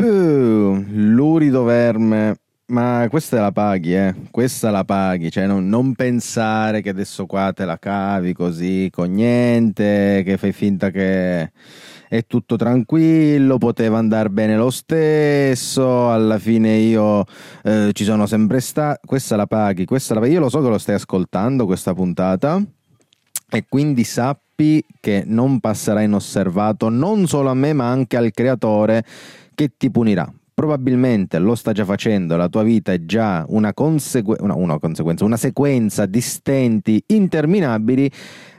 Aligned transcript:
Lurido 0.00 1.64
verme. 1.64 2.36
Ma 2.68 3.06
questa 3.08 3.40
la 3.40 3.52
paghi, 3.52 3.94
eh? 3.94 4.14
Questa 4.32 4.70
la 4.72 4.82
paghi, 4.82 5.30
cioè 5.30 5.46
non, 5.46 5.68
non, 5.68 5.94
pensare 5.94 6.82
che 6.82 6.88
adesso 6.88 7.24
qua 7.24 7.52
te 7.52 7.64
la 7.64 7.78
cavi 7.78 8.32
così 8.32 8.88
con 8.90 9.12
niente, 9.12 10.22
che 10.24 10.36
fai 10.36 10.50
finta 10.50 10.90
che 10.90 11.52
è 12.08 12.26
tutto 12.26 12.56
tranquillo, 12.56 13.58
poteva 13.58 13.98
andare 13.98 14.30
bene 14.30 14.56
lo 14.56 14.70
stesso, 14.70 16.10
alla 16.10 16.40
fine 16.40 16.74
io 16.78 17.24
eh, 17.62 17.90
ci 17.92 18.02
sono 18.02 18.26
sempre 18.26 18.58
stato. 18.58 18.98
Questa 19.06 19.36
la 19.36 19.46
paghi, 19.46 19.84
questa 19.84 20.14
la 20.14 20.20
paghi. 20.20 20.32
Io 20.32 20.40
lo 20.40 20.48
so 20.48 20.60
che 20.60 20.68
lo 20.68 20.78
stai 20.78 20.96
ascoltando 20.96 21.66
questa 21.66 21.94
puntata 21.94 22.60
e 23.48 23.64
quindi 23.68 24.02
sappi 24.02 24.84
che 24.98 25.22
non 25.24 25.60
passerà 25.60 26.02
inosservato 26.02 26.88
non 26.88 27.28
solo 27.28 27.50
a 27.50 27.54
me 27.54 27.72
ma 27.72 27.88
anche 27.88 28.16
al 28.16 28.32
creatore 28.32 29.04
che 29.56 29.72
ti 29.76 29.90
punirà 29.90 30.32
probabilmente 30.56 31.38
lo 31.38 31.54
sta 31.54 31.72
già 31.72 31.84
facendo, 31.84 32.34
la 32.34 32.48
tua 32.48 32.62
vita 32.62 32.90
è 32.90 33.04
già 33.04 33.44
una, 33.48 33.74
consegue- 33.74 34.38
una, 34.40 34.54
una 34.54 34.78
conseguenza, 34.78 35.22
una 35.22 35.36
sequenza 35.36 36.06
di 36.06 36.22
stenti 36.22 37.04
interminabili, 37.08 38.10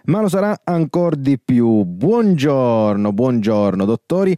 ma 0.04 0.22
lo 0.22 0.30
sarà 0.30 0.62
ancora 0.64 1.16
di 1.16 1.40
più. 1.44 1.84
Buongiorno, 1.86 3.12
buongiorno 3.12 3.84
dottori. 3.84 4.38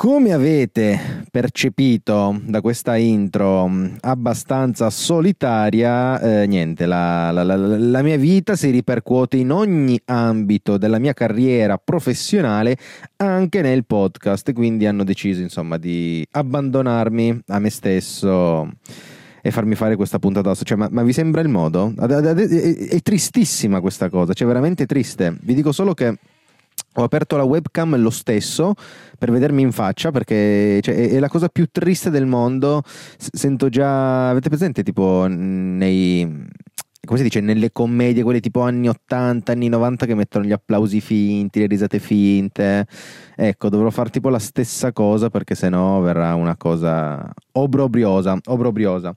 Come 0.00 0.32
avete 0.32 1.24
percepito 1.28 2.40
da 2.44 2.60
questa 2.60 2.94
intro 2.94 3.66
mm, 3.66 3.96
abbastanza 4.02 4.90
solitaria, 4.90 6.20
eh, 6.20 6.46
niente, 6.46 6.86
la, 6.86 7.32
la, 7.32 7.42
la, 7.42 7.56
la, 7.56 8.02
mia 8.02 8.16
vita 8.16 8.54
si 8.54 8.70
ripercuote 8.70 9.38
in 9.38 9.50
ogni 9.50 10.00
ambito 10.04 10.78
della 10.78 11.00
mia 11.00 11.14
carriera 11.14 11.78
professionale, 11.78 12.76
anche 13.16 13.60
nel 13.60 13.86
podcast, 13.86 14.52
quindi 14.52 14.86
hanno 14.86 15.02
deciso 15.02 15.42
insomma 15.42 15.78
di 15.78 16.24
abbandonarmi 16.30 17.42
a 17.48 17.58
me 17.58 17.70
stesso 17.70 18.70
e 19.42 19.50
farmi 19.50 19.74
fare 19.74 19.96
questa 19.96 20.20
puntata. 20.20 20.54
Cioè, 20.54 20.76
ma, 20.76 20.86
ma 20.92 21.02
vi 21.02 21.12
sembra 21.12 21.40
il 21.40 21.48
modo? 21.48 21.92
È, 21.98 22.04
è, 22.04 22.76
è 22.88 23.00
tristissima 23.00 23.80
questa 23.80 24.08
cosa, 24.08 24.32
cioè 24.32 24.46
veramente 24.46 24.86
triste. 24.86 25.36
Vi 25.40 25.54
dico 25.54 25.72
solo 25.72 25.92
che 25.94 26.16
ho 26.98 27.04
aperto 27.04 27.36
la 27.36 27.44
webcam 27.44 27.96
lo 27.96 28.10
stesso 28.10 28.74
per 29.16 29.30
vedermi 29.30 29.62
in 29.62 29.72
faccia 29.72 30.10
perché 30.10 30.80
cioè, 30.82 31.10
è, 31.10 31.18
la 31.18 31.28
cosa 31.28 31.48
più 31.48 31.68
triste 31.70 32.10
del 32.10 32.26
mondo. 32.26 32.82
Sento 33.16 33.68
già. 33.68 34.30
Avete 34.30 34.48
presente 34.48 34.82
tipo 34.82 35.26
nei. 35.28 36.46
Come 37.04 37.18
si 37.18 37.24
dice? 37.24 37.40
Nelle 37.40 37.72
commedie, 37.72 38.22
quelle 38.22 38.40
tipo 38.40 38.60
anni 38.60 38.88
80, 38.88 39.52
anni 39.52 39.68
90 39.68 40.04
che 40.04 40.14
mettono 40.14 40.44
gli 40.44 40.52
applausi 40.52 41.00
finti, 41.00 41.60
le 41.60 41.66
risate 41.66 42.00
finte. 42.00 42.86
Ecco, 43.34 43.68
dovrò 43.68 43.88
fare 43.90 44.10
tipo 44.10 44.28
la 44.28 44.40
stessa 44.40 44.92
cosa 44.92 45.30
perché 45.30 45.54
sennò 45.54 46.00
verrà 46.00 46.34
una 46.34 46.56
cosa 46.56 47.32
obrobriosa. 47.52 48.36
Obrobriosa. 48.46 49.14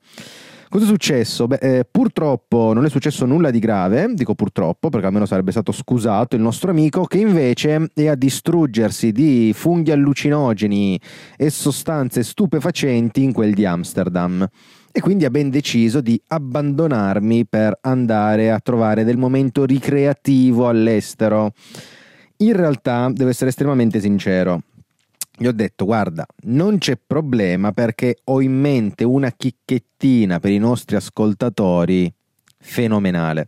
Cosa 0.71 0.85
è 0.85 0.87
successo? 0.87 1.47
Beh, 1.47 1.57
eh, 1.57 1.83
purtroppo 1.91 2.71
non 2.71 2.85
è 2.85 2.89
successo 2.89 3.25
nulla 3.25 3.51
di 3.51 3.59
grave, 3.59 4.13
dico 4.13 4.35
purtroppo 4.35 4.87
perché 4.87 5.05
almeno 5.07 5.25
sarebbe 5.25 5.51
stato 5.51 5.73
scusato 5.73 6.37
il 6.37 6.41
nostro 6.41 6.71
amico 6.71 7.03
che 7.03 7.17
invece 7.17 7.89
è 7.93 8.07
a 8.07 8.15
distruggersi 8.15 9.11
di 9.11 9.51
funghi 9.53 9.91
allucinogeni 9.91 10.97
e 11.35 11.49
sostanze 11.49 12.23
stupefacenti 12.23 13.21
in 13.21 13.33
quel 13.33 13.53
di 13.53 13.65
Amsterdam 13.65 14.47
e 14.93 15.01
quindi 15.01 15.25
ha 15.25 15.29
ben 15.29 15.49
deciso 15.49 15.99
di 15.99 16.17
abbandonarmi 16.25 17.45
per 17.47 17.77
andare 17.81 18.49
a 18.49 18.61
trovare 18.61 19.03
del 19.03 19.17
momento 19.17 19.65
ricreativo 19.65 20.69
all'estero. 20.69 21.51
In 22.37 22.53
realtà, 22.53 23.11
devo 23.13 23.29
essere 23.29 23.49
estremamente 23.49 23.99
sincero, 23.99 24.61
gli 25.41 25.47
ho 25.47 25.51
detto 25.51 25.85
guarda 25.85 26.23
non 26.43 26.77
c'è 26.77 26.99
problema 27.03 27.71
perché 27.71 28.19
ho 28.25 28.41
in 28.41 28.53
mente 28.53 29.03
una 29.03 29.31
chicchettina 29.31 30.39
per 30.39 30.51
i 30.51 30.59
nostri 30.59 30.95
ascoltatori 30.95 32.13
fenomenale 32.59 33.47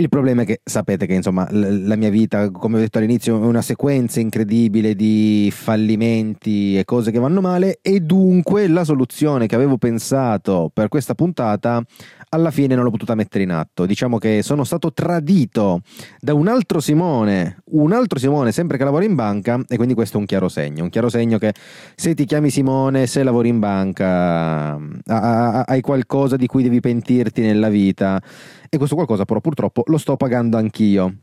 il 0.00 0.08
problema 0.08 0.42
è 0.42 0.44
che 0.46 0.60
sapete 0.64 1.06
che 1.06 1.14
insomma 1.14 1.46
la 1.50 1.96
mia 1.96 2.10
vita, 2.10 2.50
come 2.50 2.76
ho 2.76 2.80
detto 2.80 2.98
all'inizio, 2.98 3.40
è 3.40 3.44
una 3.44 3.62
sequenza 3.62 4.18
incredibile 4.18 4.94
di 4.94 5.52
fallimenti 5.54 6.78
e 6.78 6.84
cose 6.84 7.10
che 7.10 7.18
vanno 7.18 7.40
male 7.40 7.78
e 7.82 8.00
dunque 8.00 8.66
la 8.66 8.84
soluzione 8.84 9.46
che 9.46 9.54
avevo 9.54 9.76
pensato 9.76 10.70
per 10.72 10.88
questa 10.88 11.14
puntata 11.14 11.82
alla 12.30 12.50
fine 12.50 12.74
non 12.74 12.84
l'ho 12.84 12.90
potuta 12.90 13.14
mettere 13.14 13.44
in 13.44 13.50
atto. 13.50 13.86
Diciamo 13.86 14.18
che 14.18 14.42
sono 14.42 14.64
stato 14.64 14.92
tradito 14.92 15.82
da 16.18 16.32
un 16.32 16.48
altro 16.48 16.80
Simone, 16.80 17.62
un 17.72 17.92
altro 17.92 18.18
Simone 18.18 18.52
sempre 18.52 18.78
che 18.78 18.84
lavora 18.84 19.04
in 19.04 19.14
banca 19.14 19.60
e 19.68 19.76
quindi 19.76 19.94
questo 19.94 20.16
è 20.16 20.20
un 20.20 20.26
chiaro 20.26 20.48
segno, 20.48 20.84
un 20.84 20.90
chiaro 20.90 21.08
segno 21.08 21.38
che 21.38 21.52
se 21.94 22.14
ti 22.14 22.24
chiami 22.24 22.50
Simone, 22.50 23.06
se 23.06 23.22
lavori 23.22 23.48
in 23.48 23.58
banca, 23.58 24.78
hai 25.06 25.80
qualcosa 25.80 26.36
di 26.36 26.46
cui 26.46 26.62
devi 26.62 26.80
pentirti 26.80 27.42
nella 27.42 27.68
vita 27.68 28.20
e 28.70 28.76
questo 28.78 28.94
qualcosa 28.94 29.24
però 29.24 29.40
purtroppo 29.40 29.82
lo 29.86 29.98
sto 29.98 30.16
pagando 30.16 30.56
anch'io. 30.56 31.14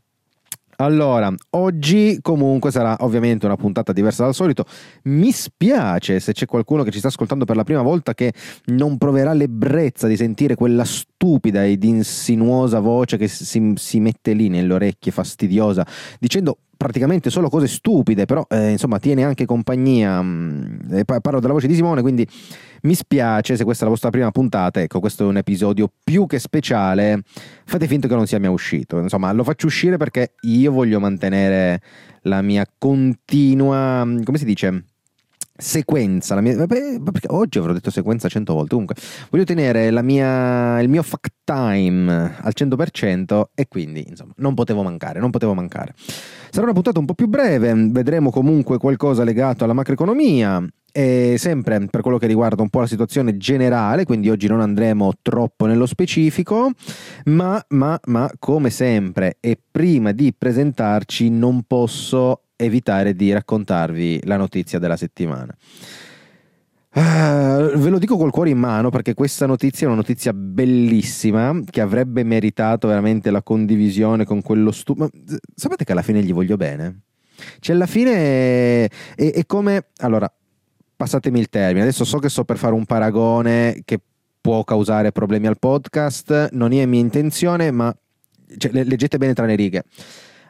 Allora, 0.80 1.34
oggi 1.50 2.20
comunque 2.22 2.70
sarà 2.70 2.94
ovviamente 3.00 3.46
una 3.46 3.56
puntata 3.56 3.92
diversa 3.92 4.22
dal 4.22 4.32
solito. 4.32 4.64
Mi 5.04 5.32
spiace 5.32 6.20
se 6.20 6.32
c'è 6.32 6.46
qualcuno 6.46 6.84
che 6.84 6.92
ci 6.92 6.98
sta 6.98 7.08
ascoltando 7.08 7.44
per 7.44 7.56
la 7.56 7.64
prima 7.64 7.82
volta 7.82 8.14
che 8.14 8.32
non 8.66 8.96
proverà 8.96 9.32
l'ebbrezza 9.32 10.06
di 10.06 10.16
sentire 10.16 10.54
quella 10.54 10.84
stupida 10.84 11.64
ed 11.64 11.82
insinuosa 11.82 12.78
voce 12.78 13.16
che 13.16 13.26
si, 13.26 13.72
si 13.74 13.98
mette 13.98 14.34
lì 14.34 14.48
nelle 14.48 14.72
orecchie 14.72 15.10
fastidiosa 15.10 15.84
dicendo 16.20 16.58
praticamente 16.76 17.28
solo 17.28 17.48
cose 17.48 17.66
stupide, 17.66 18.24
però 18.24 18.46
eh, 18.48 18.70
insomma 18.70 19.00
tiene 19.00 19.24
anche 19.24 19.46
compagnia. 19.46 20.22
Mm, 20.22 21.00
parlo 21.20 21.40
della 21.40 21.54
voce 21.54 21.66
di 21.66 21.74
Simone, 21.74 22.02
quindi 22.02 22.24
mi 22.82 22.94
spiace 22.94 23.56
se 23.56 23.64
questa 23.64 23.82
è 23.82 23.84
la 23.86 23.92
vostra 23.92 24.10
prima 24.10 24.30
puntata. 24.30 24.80
Ecco, 24.80 25.00
questo 25.00 25.24
è 25.24 25.26
un 25.26 25.36
episodio 25.36 25.90
più 26.02 26.26
che 26.26 26.38
speciale. 26.38 27.22
Fate 27.64 27.86
finta 27.86 28.08
che 28.08 28.14
non 28.14 28.26
sia 28.26 28.40
mai 28.40 28.50
uscito. 28.50 28.98
Insomma, 28.98 29.32
lo 29.32 29.44
faccio 29.44 29.66
uscire 29.66 29.96
perché 29.96 30.34
io 30.42 30.72
voglio 30.72 31.00
mantenere 31.00 31.80
la 32.22 32.42
mia 32.42 32.66
continua. 32.78 34.06
come 34.22 34.38
si 34.38 34.44
dice? 34.44 34.84
Sequenza, 35.60 36.36
la 36.36 36.40
mia, 36.40 36.66
beh, 36.66 37.00
oggi 37.26 37.58
avrò 37.58 37.72
detto 37.72 37.90
sequenza 37.90 38.28
cento 38.28 38.54
volte, 38.54 38.70
comunque 38.70 38.94
voglio 39.28 39.42
tenere 39.42 39.90
mia, 40.02 40.80
il 40.80 40.88
mio 40.88 41.02
fact 41.02 41.32
time 41.42 42.36
al 42.40 42.52
100% 42.56 43.42
e 43.54 43.66
quindi 43.66 44.04
insomma 44.08 44.32
non 44.36 44.54
potevo 44.54 44.82
mancare, 44.82 45.18
non 45.18 45.30
potevo 45.30 45.54
mancare. 45.54 45.94
Sarà 46.50 46.62
una 46.62 46.72
puntata 46.72 47.00
un 47.00 47.06
po' 47.06 47.14
più 47.14 47.26
breve, 47.26 47.74
vedremo 47.90 48.30
comunque 48.30 48.78
qualcosa 48.78 49.24
legato 49.24 49.64
alla 49.64 49.72
macroeconomia 49.72 50.64
e 50.92 51.34
sempre 51.38 51.86
per 51.86 52.00
quello 52.00 52.18
che 52.18 52.26
riguarda 52.26 52.62
un 52.62 52.70
po' 52.70 52.80
la 52.80 52.86
situazione 52.86 53.36
generale, 53.36 54.04
quindi 54.04 54.30
oggi 54.30 54.46
non 54.46 54.60
andremo 54.60 55.12
troppo 55.22 55.66
nello 55.66 55.86
specifico, 55.86 56.70
ma, 57.26 57.62
ma, 57.70 57.98
ma 58.06 58.30
come 58.38 58.70
sempre 58.70 59.36
e 59.40 59.58
prima 59.70 60.12
di 60.12 60.32
presentarci 60.36 61.28
non 61.30 61.64
posso 61.66 62.42
evitare 62.58 63.14
di 63.14 63.32
raccontarvi 63.32 64.22
la 64.24 64.36
notizia 64.36 64.78
della 64.78 64.96
settimana. 64.96 65.56
Uh, 66.90 67.78
ve 67.78 67.90
lo 67.90 67.98
dico 67.98 68.16
col 68.16 68.32
cuore 68.32 68.50
in 68.50 68.58
mano 68.58 68.90
perché 68.90 69.14
questa 69.14 69.46
notizia 69.46 69.86
è 69.86 69.90
una 69.90 69.98
notizia 69.98 70.32
bellissima 70.32 71.60
che 71.70 71.80
avrebbe 71.80 72.24
meritato 72.24 72.88
veramente 72.88 73.30
la 73.30 73.42
condivisione 73.42 74.24
con 74.24 74.42
quello 74.42 74.72
stupido. 74.72 75.08
Sapete 75.54 75.84
che 75.84 75.92
alla 75.92 76.02
fine 76.02 76.22
gli 76.22 76.32
voglio 76.32 76.56
bene? 76.56 77.02
Cioè, 77.60 77.76
alla 77.76 77.86
fine 77.86 78.10
è, 78.12 78.88
è, 79.14 79.32
è 79.32 79.46
come. 79.46 79.88
Allora, 79.98 80.32
passatemi 80.96 81.38
il 81.38 81.48
termine. 81.48 81.82
Adesso 81.82 82.04
so 82.04 82.18
che 82.18 82.28
sto 82.28 82.44
per 82.44 82.58
fare 82.58 82.74
un 82.74 82.84
paragone 82.84 83.82
che 83.84 84.00
può 84.40 84.64
causare 84.64 85.12
problemi 85.12 85.46
al 85.46 85.58
podcast. 85.58 86.48
Non 86.52 86.72
è 86.72 86.84
mia 86.86 87.00
intenzione, 87.00 87.70
ma 87.70 87.94
cioè, 88.56 88.72
leggete 88.72 89.18
bene 89.18 89.34
tra 89.34 89.46
le 89.46 89.54
righe. 89.54 89.84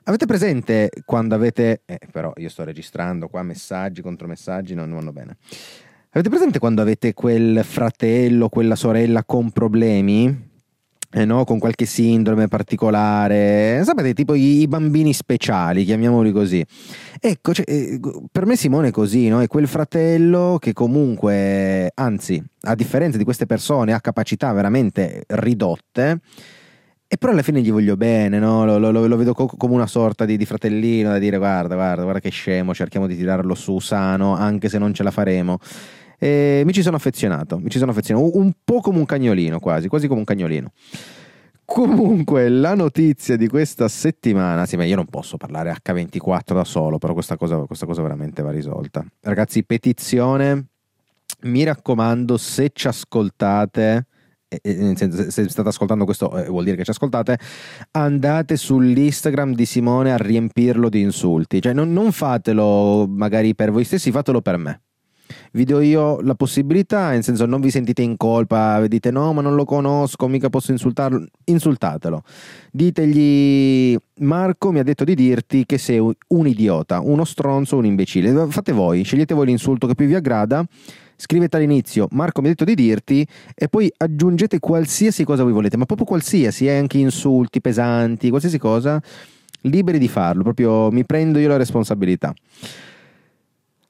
Avete 0.09 0.25
presente 0.25 0.89
quando 1.05 1.35
avete... 1.35 1.83
Eh, 1.85 2.01
però 2.11 2.33
io 2.37 2.49
sto 2.49 2.65
registrando 2.65 3.29
qua 3.29 3.43
messaggi, 3.43 4.01
contromessaggi, 4.01 4.73
non 4.73 4.91
vanno 4.91 5.13
bene. 5.13 5.37
Avete 6.13 6.31
presente 6.31 6.59
quando 6.59 6.81
avete 6.81 7.13
quel 7.13 7.63
fratello, 7.63 8.49
quella 8.49 8.75
sorella 8.75 9.23
con 9.25 9.51
problemi? 9.51 10.47
Eh 11.11 11.25
no, 11.27 11.45
con 11.45 11.59
qualche 11.59 11.85
sindrome 11.85 12.49
particolare, 12.49 13.83
sapete, 13.85 14.15
tipo 14.15 14.33
i, 14.33 14.61
i 14.61 14.67
bambini 14.67 15.13
speciali, 15.13 15.85
chiamiamoli 15.85 16.33
così. 16.33 16.65
Ecco, 17.21 17.53
cioè, 17.53 17.67
eh, 17.69 18.01
per 18.33 18.47
me 18.47 18.57
Simone 18.57 18.89
è 18.89 18.91
così, 18.91 19.29
no? 19.29 19.43
È 19.43 19.47
quel 19.47 19.69
fratello 19.69 20.57
che 20.59 20.73
comunque, 20.73 21.91
anzi, 21.95 22.43
a 22.63 22.75
differenza 22.75 23.19
di 23.19 23.25
queste 23.25 23.45
persone, 23.45 23.93
ha 23.93 24.01
capacità 24.01 24.51
veramente 24.55 25.25
ridotte 25.27 26.21
e 27.11 27.17
però 27.17 27.33
alla 27.33 27.41
fine 27.41 27.63
gli 27.63 27.73
voglio 27.73 27.97
bene, 27.97 28.39
no? 28.39 28.67
lo, 28.67 28.77
lo, 28.79 28.91
lo, 28.91 29.17
vedo 29.17 29.33
co- 29.33 29.47
come 29.47 29.73
una 29.73 29.87
sorta 29.87 30.27
di, 30.27 30.37
di, 30.37 30.45
fratellino 30.45 31.09
da 31.09 31.19
dire 31.19 31.39
guarda, 31.39 31.75
guarda, 31.75 32.03
guarda 32.03 32.21
che 32.21 32.29
scemo, 32.29 32.75
cerchiamo 32.75 33.07
di 33.07 33.17
tirarlo 33.17 33.55
su 33.55 33.79
sano 33.79 34.37
anche 34.37 34.69
se 34.69 34.77
non 34.77 34.93
ce 34.93 35.03
la 35.03 35.11
faremo. 35.11 35.59
E 36.19 36.63
mi 36.67 36.73
ci 36.75 36.83
sono 36.83 36.97
affezionato, 36.97 37.59
mi 37.59 37.71
ci 37.71 37.79
sono 37.79 37.93
affezionato, 37.93 38.37
un 38.37 38.53
po' 38.63 38.81
come 38.81 38.99
un 38.99 39.07
cagnolino 39.07 39.59
quasi, 39.59 39.89
quasi 39.89 40.07
come 40.07 40.19
un 40.19 40.27
cagnolino. 40.27 40.73
Comunque, 41.65 42.49
la 42.51 42.75
notizia 42.75 43.37
di 43.37 43.49
questa 43.49 43.89
settimana, 43.89 44.67
sì, 44.67 44.77
ma 44.77 44.85
io 44.85 44.97
non 44.97 45.07
posso 45.07 45.37
parlare 45.39 45.75
H24 45.83 46.55
da 46.55 46.65
solo, 46.65 46.99
però 46.99 47.15
questa 47.15 47.37
cosa, 47.37 47.57
questa 47.59 47.87
cosa 47.87 48.03
veramente 48.03 48.43
va 48.43 48.51
risolta. 48.51 49.05
Ragazzi, 49.21 49.65
petizione, 49.65 50.67
mi 51.43 51.65
raccomando, 51.65 52.37
se 52.37 52.71
ci 52.73 52.87
ascoltate, 52.87 54.07
senso, 54.95 55.31
se 55.31 55.49
state 55.49 55.69
ascoltando 55.69 56.05
questo 56.05 56.37
eh, 56.37 56.49
vuol 56.49 56.65
dire 56.65 56.77
che 56.77 56.85
ci 56.85 56.91
ascoltate, 56.91 57.39
andate 57.93 58.57
sull'Instagram 58.57 59.55
di 59.55 59.67
Simone 59.67 60.13
a 60.13 60.17
riempirlo 60.17 60.89
di 60.89 61.01
insulti. 61.01 61.61
Cioè, 61.61 61.73
non, 61.73 61.93
non 61.93 62.13
fatelo 62.13 63.07
magari 63.09 63.55
per 63.55 63.71
voi 63.71 63.85
stessi, 63.85 64.11
fatelo 64.11 64.41
per 64.41 64.57
me 64.57 64.81
vi 65.53 65.65
do 65.65 65.81
io 65.81 66.21
la 66.21 66.35
possibilità, 66.35 67.11
nel 67.11 67.23
senso 67.23 67.47
non 67.47 67.61
vi 67.61 67.71
sentite 67.71 68.03
in 68.03 68.17
colpa, 68.17 68.87
dite 68.87 69.11
no 69.11 69.33
ma 69.33 69.41
non 69.41 69.55
lo 69.55 69.65
conosco, 69.65 70.29
mica 70.29 70.49
posso 70.49 70.73
insultarlo, 70.73 71.25
insultatelo. 71.45 72.23
Ditegli 72.71 73.97
Marco 74.21 74.73
mi 74.73 74.79
ha 74.79 74.83
detto 74.83 75.05
di 75.05 75.15
dirti 75.15 75.65
che 75.67 75.79
sei 75.79 75.99
un 75.99 76.47
idiota, 76.47 77.01
uno 77.01 77.25
stronzo, 77.25 77.77
un 77.77 77.87
imbecille. 77.87 78.47
Fate 78.49 78.73
voi, 78.73 79.03
scegliete 79.03 79.35
voi 79.35 79.47
l'insulto 79.47 79.87
che 79.87 79.95
più 79.95 80.07
vi 80.07 80.15
aggrada 80.15 80.65
scrivete 81.21 81.57
all'inizio 81.57 82.07
Marco 82.13 82.41
mi 82.41 82.47
ha 82.47 82.51
detto 82.51 82.65
di 82.65 82.77
dirti 82.77 83.27
e 83.55 83.69
poi 83.69 83.93
aggiungete 83.97 84.61
qualsiasi 84.61 85.25
cosa 85.25 85.43
voi 85.43 85.53
volete, 85.53 85.77
ma 85.77 85.85
proprio 85.85 86.07
qualsiasi, 86.07 86.67
eh, 86.67 86.79
anche 86.79 86.99
insulti 86.99 87.61
pesanti, 87.61 88.29
qualsiasi 88.29 88.59
cosa, 88.59 89.03
liberi 89.63 89.99
di 89.99 90.09
farlo, 90.09 90.43
proprio 90.45 90.91
mi 90.91 91.05
prendo 91.05 91.39
io 91.39 91.49
la 91.49 91.57
responsabilità. 91.57 92.33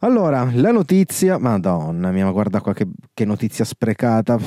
Allora, 0.01 0.49
la 0.55 0.71
notizia, 0.71 1.39
madonna 1.39 2.13
mia, 2.13 2.25
ma 2.25 2.31
guarda 2.31 2.61
qua 2.61 2.73
che, 2.73 2.87
che 3.13 3.25
notizia 3.25 3.65
sprecata. 3.65 4.39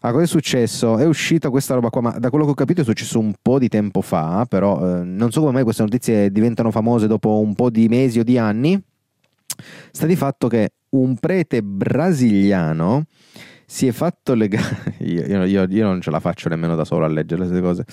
Ah, 0.00 0.12
cosa 0.12 0.24
è 0.24 0.26
successo? 0.26 0.98
È 0.98 1.06
uscita 1.06 1.50
questa 1.50 1.74
roba 1.74 1.88
qua, 1.90 2.00
ma 2.00 2.10
da 2.18 2.28
quello 2.30 2.44
che 2.44 2.50
ho 2.50 2.54
capito 2.54 2.82
è 2.82 2.84
successo 2.84 3.18
un 3.18 3.32
po' 3.42 3.58
di 3.58 3.68
tempo 3.68 4.02
fa, 4.02 4.46
però 4.48 5.00
eh, 5.00 5.04
non 5.04 5.32
so 5.32 5.40
come 5.40 5.52
mai 5.52 5.64
queste 5.64 5.82
notizie 5.82 6.30
diventano 6.30 6.70
famose 6.70 7.08
dopo 7.08 7.40
un 7.40 7.54
po' 7.54 7.70
di 7.70 7.88
mesi 7.88 8.20
o 8.20 8.22
di 8.22 8.38
anni. 8.38 8.80
Sta 9.90 10.06
di 10.06 10.14
fatto 10.14 10.46
che 10.48 10.74
un 11.00 11.16
prete 11.16 11.62
brasiliano 11.62 13.04
si 13.66 13.88
è 13.88 13.92
fatto 13.92 14.34
legare, 14.34 14.94
io, 15.04 15.44
io, 15.44 15.66
io 15.68 15.84
non 15.84 16.00
ce 16.00 16.10
la 16.10 16.20
faccio 16.20 16.48
nemmeno 16.48 16.76
da 16.76 16.84
solo 16.84 17.04
a 17.04 17.08
leggere 17.08 17.42
queste 17.42 17.60
cose, 17.60 17.84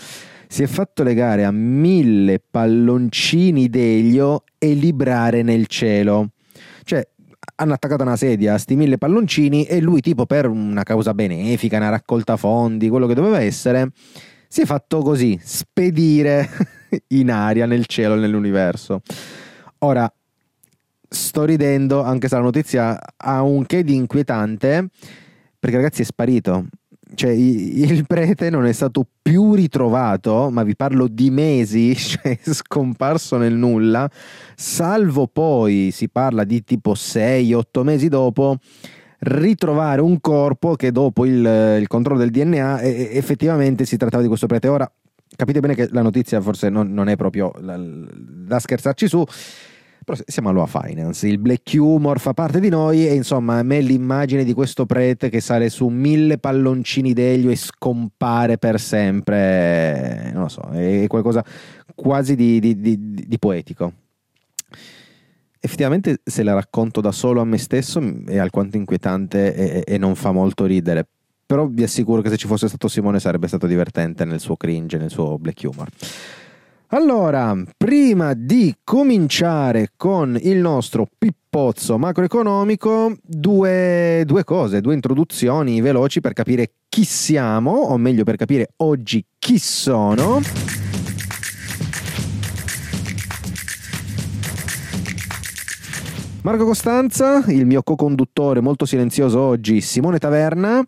si 0.48 0.62
è 0.62 0.68
fatto 0.68 1.02
legare 1.02 1.46
a 1.46 1.52
mille 1.52 2.40
palloncini 2.40 3.70
d'elio 3.70 4.44
e 4.60 4.74
librare 4.74 5.42
nel 5.42 5.66
cielo. 5.66 6.30
Cioè, 6.84 7.06
hanno 7.56 7.74
attaccato 7.74 8.04
una 8.04 8.16
sedia 8.16 8.54
a 8.54 8.58
sti 8.58 8.76
mille 8.76 9.00
palloncini 9.00 9.66
e 9.66 9.82
lui, 9.82 10.02
tipo 10.02 10.28
per 10.28 10.48
una 10.48 10.84
causa 10.84 11.14
benefica, 11.16 11.78
una 11.78 11.90
raccolta 11.90 12.38
fondi, 12.38 12.88
quello 12.90 13.08
che 13.08 13.16
doveva 13.16 13.42
essere, 13.42 13.90
si 14.48 14.62
è 14.62 14.66
fatto 14.66 15.02
così, 15.02 15.40
spedire 15.42 16.48
in 17.10 17.32
aria, 17.32 17.66
nel 17.66 17.88
cielo, 17.88 18.14
nell'universo. 18.14 19.02
Ora, 19.80 20.12
sto 21.14 21.46
ridendo, 21.46 22.02
anche 22.02 22.28
se 22.28 22.36
la 22.36 22.42
notizia 22.42 23.00
ha 23.16 23.42
un 23.44 23.66
che 23.66 23.84
di 23.84 23.96
inquietante, 23.96 24.88
perché 25.60 25.76
ragazzi 25.78 26.02
è 26.02 26.06
sparito. 26.06 26.66
Cioè, 27.16 27.30
il 27.30 28.08
prete 28.08 28.50
non 28.50 28.66
è 28.66 28.72
stato 28.72 29.06
più 29.22 29.54
ritrovato, 29.54 30.50
ma 30.50 30.64
vi 30.64 30.76
parlo 30.76 31.08
di 31.08 31.30
mesi, 31.30 31.94
cioè 31.96 32.38
scomparso 32.42 33.38
nel 33.38 33.54
nulla, 33.54 34.10
salvo 34.56 35.28
poi, 35.28 35.92
si 35.92 36.10
parla 36.10 36.44
di 36.44 36.64
tipo 36.64 36.94
6-8 36.94 37.84
mesi 37.84 38.08
dopo, 38.08 38.58
ritrovare 39.20 40.02
un 40.02 40.20
corpo 40.20 40.76
che 40.76 40.92
dopo 40.92 41.26
il, 41.26 41.78
il 41.80 41.88
controllo 41.88 42.20
del 42.20 42.32
DNA 42.32 42.82
effettivamente 42.82 43.86
si 43.86 43.96
trattava 43.96 44.24
di 44.24 44.28
questo 44.28 44.48
prete. 44.48 44.68
Ora, 44.68 44.92
capite 45.36 45.60
bene 45.60 45.76
che 45.76 45.90
la 45.92 46.02
notizia 46.02 46.42
forse 46.42 46.70
non, 46.70 46.92
non 46.92 47.10
è 47.10 47.16
proprio 47.16 47.54
da 47.62 48.60
scherzarci 48.60 49.08
su, 49.08 49.24
però 50.04 50.20
siamo 50.26 50.50
all'Oa 50.50 50.68
Finance, 50.68 51.28
il 51.28 51.38
black 51.38 51.74
humor 51.78 52.20
fa 52.20 52.34
parte 52.34 52.60
di 52.60 52.70
noi 52.70 53.08
e 53.08 53.14
insomma 53.14 53.58
a 53.58 53.64
me 53.64 53.80
l'immagine 53.82 54.44
di 54.44 54.54
questo 54.54 54.86
prete 54.86 55.30
che 55.30 55.42
sale 55.42 55.70
su 55.70 55.88
mille 55.88 56.38
palloncini 56.38 57.14
d'elio 57.14 57.50
e 57.50 57.56
scompare 57.56 58.58
per 58.58 58.80
sempre, 58.80 60.32
non 60.34 60.44
lo 60.44 60.48
so, 60.50 60.62
è 60.72 61.06
qualcosa 61.08 61.44
quasi 61.96 62.36
di, 62.36 62.60
di, 62.60 62.80
di, 62.80 62.98
di 63.28 63.40
poetico. 63.40 63.94
Effettivamente 65.60 66.20
se 66.24 66.44
la 66.44 66.54
racconto 66.54 67.00
da 67.00 67.14
solo 67.14 67.40
a 67.40 67.46
me 67.46 67.58
stesso 67.58 68.02
è 68.26 68.38
alquanto 68.38 68.76
inquietante 68.76 69.56
e, 69.56 69.84
e 69.86 69.98
non 69.98 70.16
fa 70.16 70.32
molto 70.32 70.66
ridere, 70.66 71.08
però 71.46 71.68
vi 71.68 71.84
assicuro 71.84 72.22
che 72.22 72.30
se 72.30 72.38
ci 72.38 72.48
fosse 72.48 72.68
stato 72.68 72.88
Simone 72.88 73.20
sarebbe 73.20 73.48
stato 73.48 73.68
divertente 73.68 74.26
nel 74.26 74.40
suo 74.40 74.58
cringe, 74.58 74.98
nel 74.98 75.10
suo 75.10 75.38
black 75.38 75.62
humor. 75.64 75.88
Allora, 76.94 77.60
prima 77.76 78.36
di 78.36 78.72
cominciare 78.84 79.94
con 79.98 80.38
il 80.40 80.60
nostro 80.60 81.08
pippozzo 81.18 81.98
macroeconomico, 81.98 83.18
due, 83.20 84.22
due, 84.28 84.44
cose, 84.44 84.80
due 84.80 84.94
introduzioni 84.94 85.82
veloci 85.82 86.22
per 86.22 86.34
capire 86.34 86.74
chi 86.88 87.04
siamo, 87.04 87.72
o 87.72 87.98
meglio 87.98 88.24
per 88.24 88.36
capire 88.36 88.74
oggi 88.78 89.26
chi 89.40 89.58
sono. 89.58 90.40
Marco 96.44 96.66
Costanza, 96.66 97.44
il 97.48 97.66
mio 97.66 97.82
co-conduttore 97.82 98.62
molto 98.62 98.86
silenzioso 98.86 99.40
oggi, 99.40 99.82
Simone 99.82 100.20
Taverna. 100.20 100.86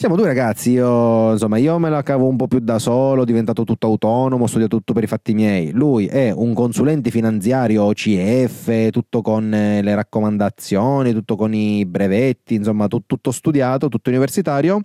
Siamo 0.00 0.16
due 0.16 0.24
ragazzi, 0.24 0.70
io, 0.70 1.32
insomma, 1.32 1.58
io 1.58 1.78
me 1.78 1.90
la 1.90 2.02
cavo 2.02 2.26
un 2.26 2.36
po' 2.36 2.46
più 2.48 2.60
da 2.60 2.78
solo, 2.78 3.26
diventato 3.26 3.64
tutto 3.64 3.86
autonomo, 3.86 4.46
studio 4.46 4.66
tutto 4.66 4.94
per 4.94 5.02
i 5.02 5.06
fatti 5.06 5.34
miei. 5.34 5.72
Lui 5.72 6.06
è 6.06 6.32
un 6.34 6.54
consulente 6.54 7.10
finanziario 7.10 7.82
OCF, 7.82 8.88
tutto 8.88 9.20
con 9.20 9.52
eh, 9.52 9.82
le 9.82 9.94
raccomandazioni, 9.94 11.12
tutto 11.12 11.36
con 11.36 11.52
i 11.52 11.84
brevetti, 11.84 12.54
insomma, 12.54 12.88
t- 12.88 13.02
tutto 13.04 13.30
studiato, 13.30 13.90
tutto 13.90 14.08
universitario. 14.08 14.80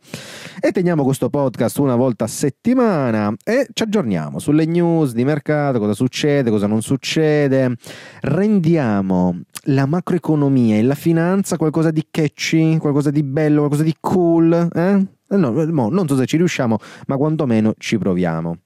E 0.59 0.73
teniamo 0.73 1.05
questo 1.05 1.29
podcast 1.29 1.77
una 1.77 1.95
volta 1.95 2.25
a 2.25 2.27
settimana 2.27 3.33
e 3.41 3.67
ci 3.71 3.83
aggiorniamo 3.83 4.37
sulle 4.39 4.65
news 4.65 5.13
di 5.13 5.23
mercato, 5.23 5.79
cosa 5.79 5.93
succede, 5.93 6.49
cosa 6.49 6.67
non 6.67 6.81
succede. 6.81 7.73
Rendiamo 8.19 9.43
la 9.67 9.85
macroeconomia 9.85 10.75
e 10.75 10.83
la 10.83 10.93
finanza 10.93 11.55
qualcosa 11.55 11.89
di 11.91 12.05
catchy, 12.11 12.77
qualcosa 12.77 13.11
di 13.11 13.23
bello, 13.23 13.59
qualcosa 13.59 13.83
di 13.83 13.95
cool, 13.99 14.67
eh? 14.73 15.04
Eh, 15.29 15.37
no, 15.37 15.51
no, 15.51 15.89
non 15.89 16.07
so 16.07 16.15
se 16.15 16.25
ci 16.25 16.37
riusciamo, 16.37 16.77
ma 17.07 17.17
quantomeno 17.17 17.73
ci 17.77 17.97
proviamo. 17.97 18.57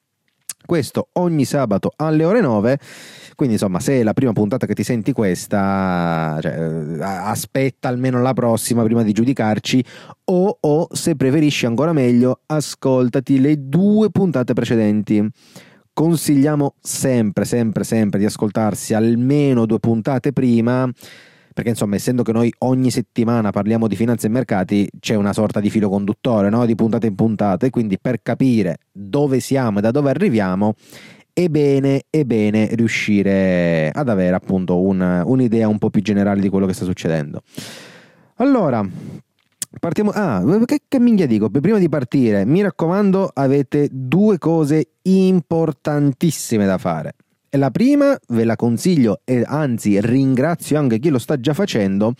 Questo 0.65 1.09
ogni 1.13 1.45
sabato 1.45 1.93
alle 1.95 2.25
ore 2.25 2.41
9. 2.41 2.79
Quindi, 3.35 3.55
insomma, 3.55 3.79
se 3.79 4.01
è 4.01 4.03
la 4.03 4.13
prima 4.13 4.33
puntata 4.33 4.67
che 4.67 4.75
ti 4.75 4.83
senti 4.83 5.13
questa, 5.13 6.37
cioè, 6.41 6.51
eh, 6.51 7.01
aspetta 7.01 7.87
almeno 7.87 8.21
la 8.21 8.33
prossima 8.33 8.83
prima 8.83 9.01
di 9.01 9.13
giudicarci. 9.13 9.83
O, 10.25 10.57
o, 10.59 10.87
se 10.91 11.15
preferisci 11.15 11.65
ancora 11.65 11.93
meglio, 11.93 12.41
ascoltati 12.45 13.39
le 13.39 13.67
due 13.67 14.11
puntate 14.11 14.53
precedenti. 14.53 15.27
Consigliamo 15.91 16.75
sempre, 16.79 17.45
sempre, 17.45 17.83
sempre 17.83 18.19
di 18.19 18.25
ascoltarsi 18.25 18.93
almeno 18.93 19.65
due 19.65 19.79
puntate 19.79 20.33
prima 20.33 20.87
perché 21.59 21.71
insomma 21.71 21.95
essendo 21.95 22.23
che 22.23 22.31
noi 22.31 22.53
ogni 22.59 22.89
settimana 22.89 23.51
parliamo 23.51 23.89
di 23.89 23.97
finanze 23.97 24.27
e 24.27 24.29
mercati 24.29 24.89
c'è 24.97 25.15
una 25.15 25.33
sorta 25.33 25.59
di 25.59 25.69
filo 25.69 25.89
conduttore 25.89 26.49
no? 26.49 26.65
di 26.65 26.73
puntata 26.73 27.05
in 27.05 27.15
puntata 27.15 27.65
e 27.65 27.69
quindi 27.69 27.99
per 27.99 28.21
capire 28.21 28.77
dove 28.93 29.41
siamo 29.41 29.79
e 29.79 29.81
da 29.81 29.91
dove 29.91 30.09
arriviamo 30.09 30.75
è 31.33 31.49
bene, 31.49 32.03
è 32.09 32.23
bene 32.23 32.69
riuscire 32.75 33.91
ad 33.93 34.07
avere 34.07 34.37
appunto 34.37 34.79
un, 34.79 35.21
un'idea 35.25 35.67
un 35.67 35.77
po' 35.79 35.89
più 35.89 36.01
generale 36.01 36.39
di 36.39 36.47
quello 36.47 36.65
che 36.65 36.73
sta 36.73 36.85
succedendo 36.85 37.41
allora 38.35 38.87
Partiamo. 39.79 40.09
Ah, 40.09 40.43
che, 40.65 40.81
che 40.87 40.99
minchia 40.99 41.27
dico? 41.27 41.47
Prima 41.47 41.77
di 41.77 41.87
partire, 41.89 42.43
mi 42.43 42.63
raccomando, 42.63 43.29
avete 43.31 43.87
due 43.91 44.39
cose 44.39 44.93
importantissime 45.03 46.65
da 46.65 46.79
fare. 46.79 47.13
La 47.53 47.71
prima 47.71 48.15
ve 48.27 48.43
la 48.43 48.55
consiglio 48.55 49.21
e 49.23 49.43
anzi 49.43 49.99
ringrazio 49.99 50.77
anche 50.77 50.99
chi 50.99 51.09
lo 51.09 51.17
sta 51.17 51.39
già 51.39 51.55
facendo, 51.55 52.13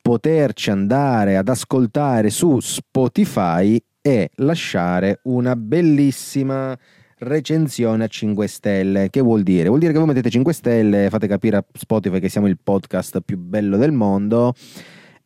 poterci 0.00 0.70
andare 0.70 1.36
ad 1.36 1.48
ascoltare 1.48 2.30
su 2.30 2.60
Spotify 2.60 3.82
e 4.00 4.30
lasciare 4.36 5.18
una 5.24 5.56
bellissima 5.56 6.78
recensione 7.18 8.04
a 8.04 8.06
5 8.06 8.46
stelle. 8.46 9.10
Che 9.10 9.20
vuol 9.20 9.42
dire? 9.42 9.66
Vuol 9.66 9.80
dire 9.80 9.90
che 9.90 9.98
voi 9.98 10.06
mettete 10.06 10.30
5 10.30 10.52
stelle, 10.52 11.08
fate 11.10 11.26
capire 11.26 11.56
a 11.56 11.64
Spotify 11.72 12.20
che 12.20 12.28
siamo 12.28 12.46
il 12.46 12.58
podcast 12.62 13.22
più 13.22 13.38
bello 13.38 13.76
del 13.78 13.92
mondo 13.92 14.54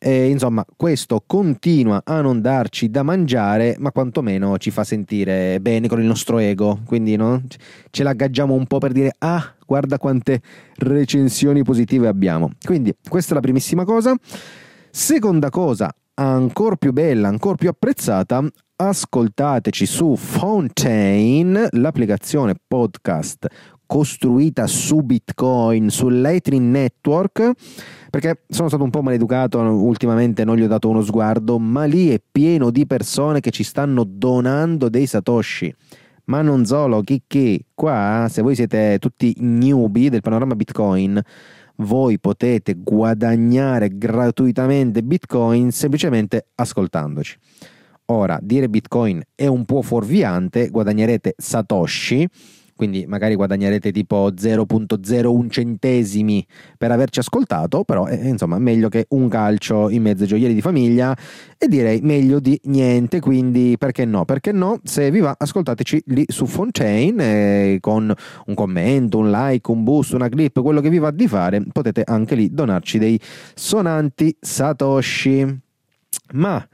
e, 0.03 0.29
insomma, 0.29 0.65
questo 0.75 1.23
continua 1.27 2.01
a 2.03 2.21
non 2.21 2.41
darci 2.41 2.89
da 2.89 3.03
mangiare, 3.03 3.75
ma 3.77 3.91
quantomeno 3.91 4.57
ci 4.57 4.71
fa 4.71 4.83
sentire 4.83 5.59
bene 5.61 5.87
con 5.87 5.99
il 5.99 6.07
nostro 6.07 6.39
ego. 6.39 6.79
Quindi 6.87 7.15
no? 7.15 7.43
ce 7.91 8.01
l'aggaggiamo 8.01 8.55
un 8.55 8.65
po' 8.65 8.79
per 8.79 8.93
dire: 8.93 9.13
Ah, 9.19 9.53
guarda 9.63 9.99
quante 9.99 10.41
recensioni 10.77 11.61
positive 11.61 12.07
abbiamo. 12.07 12.49
Quindi, 12.65 12.95
questa 13.07 13.33
è 13.33 13.35
la 13.35 13.41
primissima 13.41 13.85
cosa. 13.85 14.15
Seconda 14.89 15.51
cosa, 15.51 15.93
ancora 16.15 16.77
più 16.77 16.93
bella, 16.93 17.27
ancora 17.27 17.55
più 17.55 17.69
apprezzata, 17.69 18.43
ascoltateci 18.77 19.85
su 19.85 20.15
Fontaine, 20.15 21.67
l'applicazione 21.73 22.55
podcast 22.67 23.45
costruita 23.91 24.67
su 24.67 25.01
Bitcoin, 25.01 25.89
su 25.89 26.07
Lightning 26.07 26.71
Network, 26.71 27.51
perché 28.09 28.43
sono 28.47 28.69
stato 28.69 28.85
un 28.85 28.89
po' 28.89 29.01
maleducato 29.01 29.59
ultimamente, 29.59 30.45
non 30.45 30.55
gli 30.55 30.61
ho 30.61 30.67
dato 30.67 30.87
uno 30.87 31.01
sguardo, 31.01 31.59
ma 31.59 31.83
lì 31.83 32.09
è 32.09 32.21
pieno 32.31 32.69
di 32.69 32.87
persone 32.87 33.41
che 33.41 33.51
ci 33.51 33.63
stanno 33.63 34.05
donando 34.05 34.87
dei 34.87 35.05
satoshi. 35.05 35.75
Ma 36.25 36.41
non 36.41 36.65
solo, 36.65 37.01
chi 37.01 37.23
chi, 37.27 37.61
qua 37.73 38.27
se 38.29 38.41
voi 38.41 38.55
siete 38.55 38.95
tutti 38.97 39.35
newbie 39.39 40.09
del 40.09 40.21
panorama 40.21 40.55
Bitcoin, 40.55 41.21
voi 41.79 42.17
potete 42.17 42.75
guadagnare 42.75 43.97
gratuitamente 43.97 45.03
Bitcoin 45.03 45.69
semplicemente 45.71 46.47
ascoltandoci. 46.55 47.37
Ora, 48.05 48.39
dire 48.41 48.69
Bitcoin 48.69 49.21
è 49.35 49.47
un 49.47 49.65
po' 49.65 49.81
fuorviante, 49.81 50.69
guadagnerete 50.69 51.33
Satoshi, 51.35 52.25
quindi 52.81 53.05
magari 53.07 53.35
guadagnerete 53.35 53.91
tipo 53.91 54.31
0.01 54.31 55.49
centesimi 55.51 56.43
per 56.79 56.89
averci 56.89 57.19
ascoltato, 57.19 57.83
però 57.83 58.07
eh, 58.07 58.29
insomma 58.29 58.57
meglio 58.57 58.89
che 58.89 59.05
un 59.09 59.29
calcio 59.29 59.91
in 59.91 60.01
mezzo 60.01 60.23
ai 60.23 60.29
gioielli 60.29 60.55
di 60.55 60.61
famiglia 60.61 61.15
e 61.59 61.67
direi 61.67 62.01
meglio 62.01 62.39
di 62.39 62.59
niente, 62.63 63.19
quindi 63.19 63.75
perché 63.77 64.03
no? 64.05 64.25
Perché 64.25 64.51
no? 64.51 64.79
Se 64.83 65.11
vi 65.11 65.19
va 65.19 65.35
ascoltateci 65.37 66.05
lì 66.07 66.25
su 66.27 66.47
Fontaine 66.47 67.73
eh, 67.73 67.77
con 67.79 68.11
un 68.47 68.53
commento, 68.55 69.19
un 69.19 69.29
like, 69.29 69.69
un 69.69 69.83
boost, 69.83 70.13
una 70.13 70.27
clip, 70.27 70.59
quello 70.59 70.81
che 70.81 70.89
vi 70.89 70.97
va 70.97 71.11
di 71.11 71.27
fare, 71.27 71.63
potete 71.71 72.01
anche 72.03 72.33
lì 72.33 72.51
donarci 72.51 72.97
dei 72.97 73.19
sonanti 73.53 74.35
satoshi. 74.41 75.59
Ma 76.31 76.67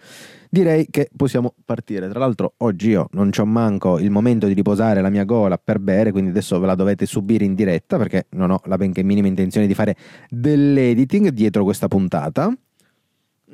direi 0.49 0.87
che 0.89 1.09
possiamo 1.15 1.53
partire. 1.65 2.09
Tra 2.09 2.19
l'altro 2.19 2.53
oggi 2.57 2.89
io 2.89 3.07
non 3.11 3.29
ho 3.35 3.45
manco 3.45 3.99
il 3.99 4.09
momento 4.11 4.47
di 4.47 4.53
riposare 4.53 5.01
la 5.01 5.09
mia 5.09 5.23
gola 5.23 5.57
per 5.57 5.79
bere, 5.79 6.11
quindi 6.11 6.31
adesso 6.31 6.59
ve 6.59 6.65
la 6.65 6.75
dovete 6.75 7.05
subire 7.05 7.45
in 7.45 7.55
diretta 7.55 7.97
perché 7.97 8.27
non 8.31 8.51
ho 8.51 8.61
la 8.65 8.77
benché 8.77 9.03
minima 9.03 9.27
intenzione 9.27 9.67
di 9.67 9.73
fare 9.73 9.95
dell'editing 10.29 11.29
dietro 11.29 11.63
questa 11.63 11.87
puntata. 11.87 12.55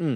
Mm. 0.02 0.16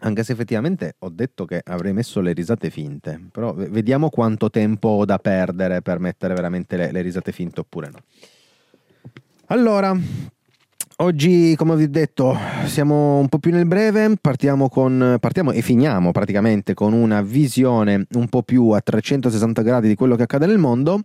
Anche 0.00 0.22
se 0.22 0.32
effettivamente 0.32 0.96
ho 0.98 1.08
detto 1.08 1.46
che 1.46 1.62
avrei 1.64 1.94
messo 1.94 2.20
le 2.20 2.34
risate 2.34 2.68
finte, 2.68 3.18
però 3.32 3.54
vediamo 3.54 4.10
quanto 4.10 4.50
tempo 4.50 4.88
ho 4.88 5.04
da 5.06 5.18
perdere 5.18 5.80
per 5.80 5.98
mettere 5.98 6.34
veramente 6.34 6.76
le, 6.76 6.92
le 6.92 7.00
risate 7.00 7.32
finte 7.32 7.60
oppure 7.60 7.90
no. 7.90 7.98
Allora, 9.46 9.96
Oggi, 11.04 11.54
come 11.54 11.76
vi 11.76 11.82
ho 11.82 11.88
detto, 11.90 12.34
siamo 12.64 13.18
un 13.18 13.28
po' 13.28 13.38
più 13.38 13.50
nel 13.50 13.66
breve, 13.66 14.16
partiamo, 14.18 14.70
con, 14.70 15.18
partiamo 15.20 15.52
e 15.52 15.60
finiamo 15.60 16.12
praticamente 16.12 16.72
con 16.72 16.94
una 16.94 17.20
visione 17.20 18.06
un 18.14 18.26
po' 18.28 18.42
più 18.42 18.70
a 18.70 18.80
360 18.80 19.60
gradi 19.60 19.88
di 19.88 19.96
quello 19.96 20.16
che 20.16 20.22
accade 20.22 20.46
nel 20.46 20.56
mondo. 20.56 21.02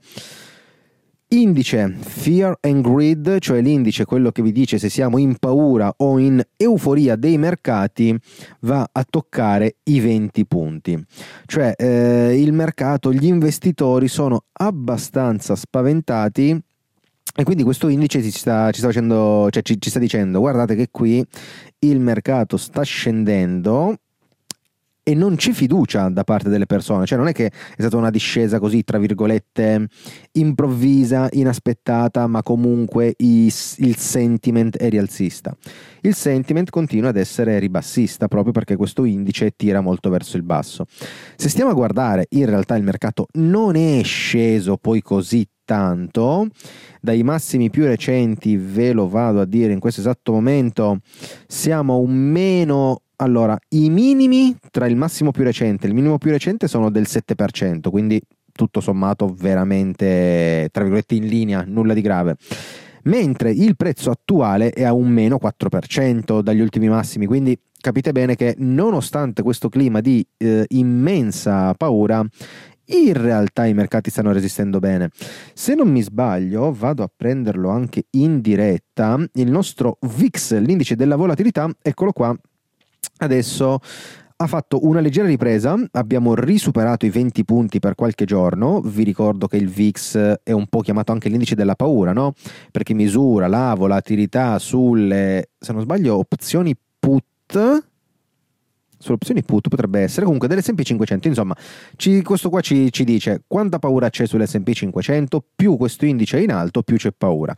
Indice 1.31 1.97
Fear 1.99 2.59
and 2.61 2.81
Greed, 2.81 3.39
cioè 3.39 3.59
l'indice, 3.59 4.05
quello 4.05 4.31
che 4.31 4.41
vi 4.41 4.53
dice 4.53 4.77
se 4.77 4.87
siamo 4.87 5.17
in 5.17 5.35
paura 5.37 5.93
o 5.97 6.17
in 6.17 6.41
euforia 6.55 7.17
dei 7.17 7.37
mercati, 7.37 8.17
va 8.61 8.89
a 8.89 9.05
toccare 9.07 9.79
i 9.83 9.99
20 9.99 10.45
punti. 10.45 11.05
Cioè 11.45 11.73
eh, 11.75 12.41
il 12.41 12.53
mercato, 12.53 13.11
gli 13.11 13.25
investitori 13.25 14.07
sono 14.07 14.45
abbastanza 14.53 15.57
spaventati 15.57 16.57
e 17.35 17.43
quindi 17.43 17.63
questo 17.63 17.87
indice 17.87 18.21
ci 18.21 18.31
sta, 18.31 18.71
ci 18.71 18.79
sta, 18.79 18.87
facendo, 18.87 19.47
cioè 19.51 19.61
ci, 19.63 19.79
ci 19.79 19.89
sta 19.89 19.99
dicendo 19.99 20.39
guardate 20.39 20.75
che 20.75 20.87
qui 20.91 21.23
il 21.79 21.99
mercato 21.99 22.57
sta 22.57 22.81
scendendo 22.81 23.95
e 25.09 25.15
non 25.15 25.37
c'è 25.37 25.53
fiducia 25.53 26.07
da 26.09 26.23
parte 26.23 26.49
delle 26.49 26.67
persone, 26.67 27.07
cioè 27.07 27.17
non 27.17 27.27
è 27.27 27.31
che 27.31 27.47
è 27.47 27.79
stata 27.79 27.97
una 27.97 28.11
discesa 28.11 28.59
così, 28.59 28.83
tra 28.83 28.99
virgolette, 28.99 29.87
improvvisa, 30.33 31.27
inaspettata, 31.31 32.27
ma 32.27 32.43
comunque 32.43 33.15
il 33.17 33.51
sentiment 33.51 34.77
è 34.77 34.87
rialzista. 34.87 35.57
Il 36.01 36.13
sentiment 36.13 36.69
continua 36.69 37.09
ad 37.09 37.17
essere 37.17 37.57
ribassista 37.57 38.27
proprio 38.27 38.53
perché 38.53 38.75
questo 38.75 39.03
indice 39.03 39.55
tira 39.55 39.81
molto 39.81 40.11
verso 40.11 40.37
il 40.37 40.43
basso. 40.43 40.85
Se 41.35 41.49
stiamo 41.49 41.71
a 41.71 41.73
guardare, 41.73 42.27
in 42.29 42.45
realtà 42.45 42.75
il 42.75 42.83
mercato 42.83 43.25
non 43.33 43.75
è 43.75 44.03
sceso 44.03 44.77
poi 44.77 45.01
così 45.01 45.43
tanto. 45.65 46.49
Dai 47.01 47.23
massimi 47.23 47.71
più 47.71 47.85
recenti, 47.85 48.57
ve 48.57 48.91
lo 48.91 49.09
vado 49.09 49.41
a 49.41 49.45
dire 49.45 49.73
in 49.73 49.79
questo 49.79 50.01
esatto 50.01 50.33
momento, 50.33 50.99
siamo 51.47 51.97
un 51.97 52.13
meno 52.13 53.01
allora, 53.21 53.57
i 53.69 53.89
minimi 53.89 54.55
tra 54.71 54.87
il 54.87 54.95
massimo 54.95 55.31
più 55.31 55.43
recente 55.43 55.85
e 55.85 55.89
il 55.89 55.95
minimo 55.95 56.17
più 56.17 56.31
recente 56.31 56.67
sono 56.67 56.89
del 56.89 57.03
7%, 57.03 57.89
quindi 57.89 58.21
tutto 58.53 58.79
sommato 58.79 59.33
veramente, 59.37 60.69
tra 60.71 60.83
virgolette, 60.83 61.15
in 61.15 61.27
linea, 61.27 61.63
nulla 61.65 61.93
di 61.93 62.01
grave. 62.01 62.35
Mentre 63.03 63.51
il 63.51 63.75
prezzo 63.75 64.09
attuale 64.09 64.71
è 64.71 64.83
a 64.83 64.93
un 64.93 65.09
meno 65.09 65.37
4% 65.41 66.41
dagli 66.41 66.59
ultimi 66.61 66.87
massimi, 66.87 67.25
quindi 67.25 67.57
capite 67.79 68.11
bene 68.11 68.35
che 68.35 68.55
nonostante 68.57 69.41
questo 69.41 69.69
clima 69.69 70.01
di 70.01 70.25
eh, 70.37 70.65
immensa 70.69 71.73
paura, 71.73 72.25
in 72.91 73.13
realtà 73.13 73.65
i 73.65 73.73
mercati 73.73 74.09
stanno 74.09 74.31
resistendo 74.31 74.79
bene. 74.79 75.09
Se 75.53 75.75
non 75.75 75.89
mi 75.89 76.01
sbaglio, 76.01 76.71
vado 76.71 77.03
a 77.03 77.11
prenderlo 77.13 77.69
anche 77.69 78.05
in 78.11 78.41
diretta, 78.41 79.17
il 79.33 79.51
nostro 79.51 79.97
VIX, 80.01 80.59
l'indice 80.59 80.95
della 80.95 81.15
volatilità, 81.15 81.69
eccolo 81.81 82.11
qua, 82.11 82.37
adesso 83.19 83.79
ha 84.41 84.47
fatto 84.47 84.85
una 84.85 85.01
leggera 85.01 85.27
ripresa, 85.27 85.75
abbiamo 85.91 86.33
risuperato 86.33 87.05
i 87.05 87.09
20 87.09 87.43
punti 87.43 87.79
per 87.79 87.95
qualche 87.95 88.23
giorno, 88.23 88.79
vi 88.79 89.03
ricordo 89.03 89.47
che 89.47 89.57
il 89.57 89.67
VIX 89.67 90.39
è 90.43 90.51
un 90.53 90.67
po' 90.67 90.79
chiamato 90.79 91.11
anche 91.11 91.27
l'indice 91.27 91.55
della 91.55 91.75
paura, 91.75 92.13
no? 92.13 92.33
Perché 92.71 92.93
misura 92.93 93.47
la 93.47 93.73
volatilità 93.75 94.57
sulle, 94.57 95.49
se 95.59 95.73
non 95.73 95.81
sbaglio, 95.81 96.17
opzioni 96.17 96.73
put, 96.97 97.88
sulle 98.99 99.15
opzioni 99.15 99.43
put 99.43 99.67
potrebbe 99.67 100.01
essere 100.01 100.25
comunque 100.25 100.47
dell'S&P 100.47 100.81
500 100.81 101.27
insomma 101.27 101.55
ci, 101.95 102.21
questo 102.21 102.49
qua 102.49 102.61
ci, 102.61 102.91
ci, 102.91 103.03
dice 103.03 103.43
quanta 103.47 103.79
paura 103.79 104.09
c'è 104.09 104.27
sull'S&P 104.27 104.71
500 104.71 105.43
più 105.55 105.77
questo 105.77 106.05
indice 106.05 106.37
è 106.37 106.41
in 106.41 106.51
alto 106.51 106.83
più 106.83 106.97
c'è 106.97 107.11
paura. 107.11 107.55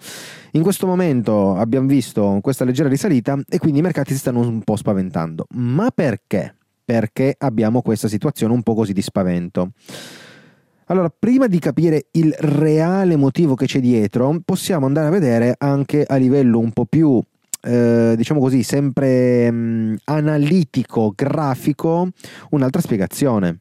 In 0.52 0.62
questo 0.62 0.88
momento 0.88 1.56
abbiamo 1.56 1.88
visto 1.88 2.40
questa 2.42 2.64
leggera 2.64 2.88
risalita 2.88 3.38
e 3.50 3.58
quindi 3.58 3.80
i 3.80 3.82
mercati 3.82 4.14
si 4.14 4.20
stanno 4.20 4.40
un 4.40 4.62
po' 4.62 4.76
spaventando. 4.76 5.48
Ma 5.52 5.90
perché? 5.92 6.56
perché 6.92 7.36
abbiamo 7.38 7.82
questa 7.82 8.10
situazione 8.10 8.54
un 8.54 8.64
po' 8.64 8.74
così 8.74 8.92
di 8.92 9.02
spavento. 9.02 9.72
Allora, 10.88 11.10
prima 11.10 11.48
di 11.48 11.58
capire 11.58 12.08
il 12.12 12.36
reale 12.38 13.16
motivo 13.16 13.56
che 13.56 13.66
c'è 13.66 13.80
dietro, 13.80 14.42
possiamo 14.44 14.88
andare 14.88 15.08
a 15.08 15.12
vedere 15.12 15.56
anche 15.58 16.04
a 16.04 16.18
livello 16.18 16.60
un 16.60 16.74
po' 16.74 16.86
più 16.86 17.22
eh, 17.62 18.14
diciamo 18.16 18.40
così, 18.40 18.64
sempre 18.64 19.52
mh, 19.52 19.56
mm, 19.56 19.96
analitico, 20.06 21.14
grafico, 21.16 22.10
un'altra 22.52 22.82
spiegazione. 22.82 23.60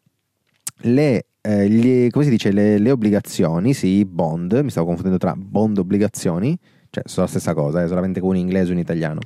Le, 0.82 1.26
eh, 1.42 1.68
gli, 1.68 2.08
come 2.10 2.24
si 2.24 2.30
dice, 2.30 2.52
le, 2.52 2.78
le, 2.78 2.90
obbligazioni, 2.90 3.74
sì, 3.74 4.04
bond, 4.04 4.60
mi 4.62 4.70
stavo 4.70 4.86
confondendo 4.86 5.18
tra 5.18 5.34
bond 5.36 5.76
e 5.76 5.80
obbligazioni, 5.80 6.58
cioè 6.90 7.04
sono 7.06 7.26
la 7.26 7.30
stessa 7.30 7.54
cosa, 7.54 7.82
è 7.82 7.88
solamente 7.88 8.20
con 8.20 8.30
un 8.30 8.36
inglese 8.36 8.70
e 8.70 8.72
un 8.74 8.78
italiano. 8.78 9.20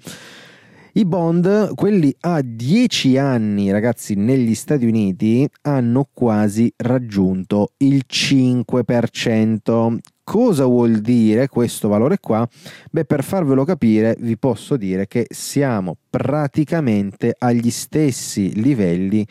I 0.97 1.04
bond, 1.04 1.75
quelli 1.75 2.14
a 2.21 2.40
10 2.40 3.19
anni, 3.19 3.73
ragazzi, 3.73 4.14
negli 4.14 4.54
Stati 4.54 4.87
Uniti 4.87 5.45
hanno 5.62 6.09
quasi 6.12 6.73
raggiunto 6.76 7.73
il 7.78 8.04
5%. 8.09 9.99
Cosa 10.25 10.64
vuol 10.64 11.00
dire 11.00 11.49
questo 11.49 11.87
valore 11.87 12.19
qua? 12.19 12.49
Beh, 12.90 13.04
per 13.04 13.23
farvelo 13.23 13.64
capire, 13.64 14.16
vi 14.21 14.38
posso 14.38 14.78
dire 14.78 15.07
che 15.07 15.26
siamo 15.28 15.99
praticamente 16.09 17.37
agli 17.38 17.71
stessi 17.71 18.59
livelli 18.61 19.26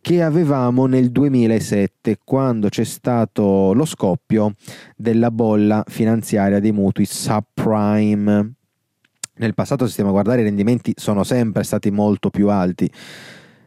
che 0.00 0.22
avevamo 0.22 0.86
nel 0.86 1.10
2007 1.10 2.20
quando 2.24 2.70
c'è 2.70 2.84
stato 2.84 3.74
lo 3.74 3.84
scoppio 3.84 4.54
della 4.96 5.30
bolla 5.30 5.84
finanziaria 5.86 6.58
dei 6.58 6.72
mutui 6.72 7.04
subprime 7.04 8.54
nel 9.40 9.54
passato, 9.54 9.86
se 9.86 9.92
stiamo 9.92 10.10
a 10.10 10.12
guardare, 10.12 10.42
i 10.42 10.44
rendimenti 10.44 10.92
sono 10.96 11.24
sempre 11.24 11.62
stati 11.64 11.90
molto 11.90 12.30
più 12.30 12.48
alti 12.48 12.90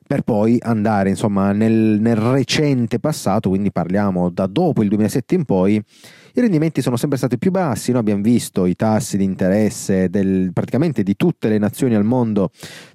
per 0.05 0.21
poi 0.21 0.57
andare 0.61 1.09
insomma 1.09 1.51
nel, 1.51 1.99
nel, 1.99 2.15
recente 2.15 2.99
passato, 2.99 3.49
quindi 3.49 3.71
parliamo 3.71 4.29
da 4.29 4.47
dopo 4.47 4.81
il 4.83 4.89
2007 4.89 5.35
in 5.35 5.45
poi, 5.45 5.75
i 5.75 6.41
rendimenti 6.41 6.81
sono 6.81 6.97
sempre 6.97 7.17
stati 7.17 7.37
più 7.37 7.51
bassi, 7.51 7.91
noi 7.91 8.01
abbiamo 8.01 8.23
visto 8.23 8.65
i 8.65 8.75
tassi 8.75 9.17
di 9.17 9.23
interesse 9.23 10.09
del, 10.09 10.51
praticamente 10.51 11.03
di 11.03 11.15
tutte 11.15 11.47
le 11.47 11.57
nazioni 11.57 11.95
al 11.95 12.03
mondo 12.03 12.49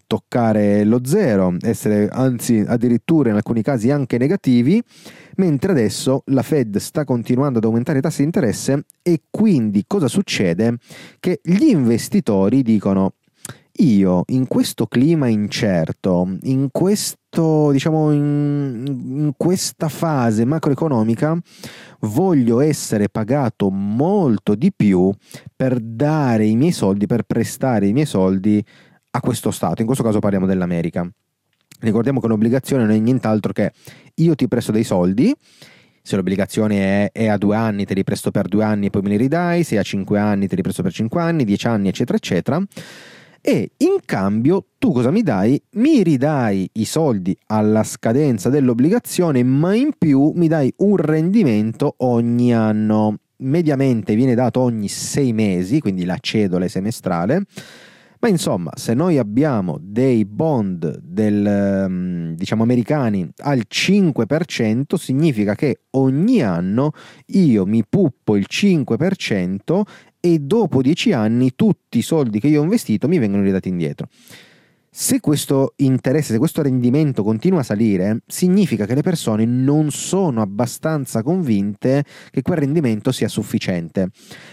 toccare 0.09 0.85
lo 0.85 1.01
zero, 1.05 1.55
essere 1.61 2.09
anzi 2.09 2.65
addirittura 2.67 3.29
in 3.29 3.37
alcuni 3.37 3.63
casi 3.63 3.91
anche 3.91 4.19
negativi, 4.19 4.83
mentre 5.37 5.73
adesso 5.73 6.23
la 6.27 6.43
Fed 6.43 6.79
sta 6.79 7.05
continuando 7.05 7.59
ad 7.59 7.65
aumentare 7.65 7.99
i 7.99 8.03
tassi 8.03 8.21
di 8.21 8.25
interesse 8.25 8.85
e 9.03 9.23
quindi 9.31 9.85
cosa 9.87 10.09
succede? 10.09 10.79
Che 11.21 11.41
gli 11.43 11.69
investitori 11.69 12.63
dicono 12.63 13.13
io 13.79 14.25
in 14.29 14.47
questo 14.47 14.87
clima 14.87 15.29
incerto, 15.29 16.37
in 16.43 16.69
questo 16.73 17.71
diciamo, 17.71 18.13
in, 18.13 18.85
in 18.87 19.33
questa 19.37 19.89
fase 19.89 20.45
macroeconomica 20.45 21.39
voglio 22.01 22.61
essere 22.61 23.09
pagato 23.09 23.71
molto 23.71 24.55
di 24.55 24.73
più 24.75 25.13
per 25.55 25.79
dare 25.81 26.47
i 26.47 26.57
miei 26.57 26.73
soldi, 26.73 27.07
per 27.07 27.23
prestare 27.23 27.87
i 27.87 27.93
miei 27.93 28.07
soldi 28.07 28.65
a 29.11 29.21
questo 29.21 29.51
Stato. 29.51 29.81
In 29.81 29.87
questo 29.87 30.05
caso 30.05 30.19
parliamo 30.19 30.47
dell'America. 30.47 31.09
Ricordiamo 31.81 32.19
che 32.19 32.27
un'obbligazione 32.27 32.85
non 32.85 32.93
è 32.93 32.99
nient'altro 32.99 33.53
che 33.53 33.73
io 34.17 34.35
ti 34.35 34.49
presto 34.49 34.73
dei 34.73 34.85
soldi, 34.85 35.33
se 36.03 36.17
l'obbligazione 36.17 37.05
è, 37.05 37.13
è, 37.13 37.27
a 37.29 37.37
due 37.37 37.55
anni 37.55 37.85
te 37.85 37.95
li 37.95 38.03
presto 38.03 38.31
per 38.31 38.49
due 38.49 38.65
anni 38.65 38.87
e 38.87 38.91
poi 38.91 39.03
me 39.03 39.11
li 39.11 39.17
ridai, 39.17 39.63
se 39.63 39.77
è 39.77 39.79
a 39.79 39.83
cinque 39.83 40.19
anni 40.19 40.49
te 40.49 40.57
li 40.57 40.63
presto 40.63 40.83
per 40.83 40.93
cinque 40.93 41.21
anni, 41.21 41.45
dieci 41.45 41.69
anni 41.69 41.89
eccetera 41.89 42.17
eccetera 42.17 42.63
e 43.41 43.73
in 43.79 43.99
cambio 44.05 44.67
tu 44.79 44.93
cosa 44.93 45.11
mi 45.11 45.23
dai? 45.23 45.61
Mi 45.73 46.03
ridai 46.03 46.69
i 46.75 46.85
soldi 46.85 47.37
alla 47.47 47.83
scadenza 47.83 48.49
dell'obbligazione, 48.49 49.43
ma 49.43 49.75
in 49.75 49.91
più 49.97 50.33
mi 50.35 50.49
dai 50.49 50.73
un 50.79 50.97
rendimento 50.97 51.95
ogni 51.99 52.55
anno. 52.55 53.17
Mediamente 53.41 54.15
viene 54.15 54.35
dato 54.35 54.61
ogni 54.61 54.89
sei 54.89 55.33
mesi, 55.33 55.81
quindi 55.81 56.05
la 56.05 56.19
cedola 56.21 56.67
semestrale. 56.69 57.45
Ma 58.21 58.29
insomma, 58.29 58.73
se 58.75 58.95
noi 58.95 59.17
abbiamo 59.17 59.79
dei 59.81 60.25
bond 60.25 60.99
del, 60.99 61.87
mm, 61.89 62.33
diciamo 62.33 62.65
americani 62.65 63.29
al 63.39 63.63
5%, 63.69 64.97
significa 64.97 65.55
che 65.55 65.83
ogni 65.91 66.43
anno 66.43 66.91
io 67.27 67.65
mi 67.65 67.85
puppo 67.89 68.35
il 68.35 68.47
5% 68.49 69.83
e 70.21 70.39
dopo 70.39 70.83
dieci 70.83 71.13
anni 71.13 71.55
tutti 71.55 71.99
i 71.99 72.03
soldi 72.03 72.41
che 72.41 72.49
io 72.49 72.61
ho 72.61 72.65
investito 72.65 73.09
mi 73.09 73.19
vengono 73.19 73.43
ridati 73.43 73.69
indietro. 73.69 74.09
Se 74.91 75.21
questo 75.21 75.75
interesse, 75.77 76.33
se 76.33 76.39
questo 76.39 76.63
rendimento 76.63 77.23
continua 77.23 77.61
a 77.61 77.63
salire, 77.63 78.23
significa 78.27 78.87
che 78.87 78.95
le 78.95 79.03
persone 79.03 79.45
non 79.45 79.91
sono 79.91 80.41
abbastanza 80.41 81.23
convinte 81.23 82.05
che 82.31 82.43
quel 82.43 82.59
rendimento 82.59 83.13
sia 83.13 83.29
sufficiente. 83.29 84.09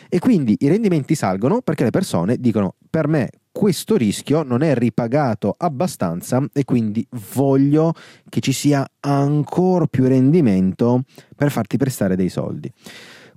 E 0.10 0.20
quindi 0.20 0.56
i 0.60 0.68
rendimenti 0.68 1.16
salgono 1.16 1.62
perché 1.62 1.84
le 1.86 1.90
persone 1.90 2.38
dicono 2.38 2.76
per 2.90 3.08
me 3.08 3.30
questo 3.52 3.96
rischio 3.96 4.44
non 4.44 4.62
è 4.62 4.76
ripagato 4.76 5.56
abbastanza 5.58 6.46
e 6.52 6.66
quindi 6.66 7.08
voglio 7.34 7.94
che 8.28 8.42
ci 8.42 8.52
sia 8.52 8.86
ancora 9.00 9.88
più 9.88 10.06
rendimento 10.06 11.04
per 11.36 11.50
farti 11.50 11.78
prestare 11.78 12.18
dei 12.18 12.30
soldi. 12.30 12.70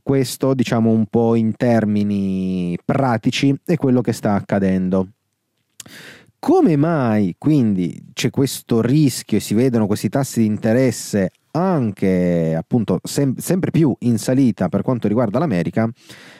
Questo, 0.09 0.55
diciamo 0.55 0.89
un 0.89 1.05
po' 1.05 1.35
in 1.35 1.55
termini 1.55 2.79
pratici, 2.83 3.55
è 3.63 3.77
quello 3.77 4.01
che 4.01 4.15
sta 4.15 4.33
accadendo. 4.33 5.09
Come 6.39 6.77
mai 6.77 7.35
quindi 7.37 8.07
c'è 8.15 8.31
questo 8.31 8.81
rischio 8.81 9.37
e 9.37 9.41
si 9.41 9.53
vedono 9.53 9.87
questi 9.87 10.09
tassi 10.09 10.41
di 10.41 10.47
interesse 10.47 11.33
anche 11.51 12.55
appunto 12.57 13.01
sem- 13.03 13.37
sempre 13.37 13.71
più 13.71 13.95
in 13.99 14.17
salita 14.17 14.71
per 14.71 14.81
quanto 14.81 15.09
riguarda 15.09 15.39
l'America? 15.39 15.87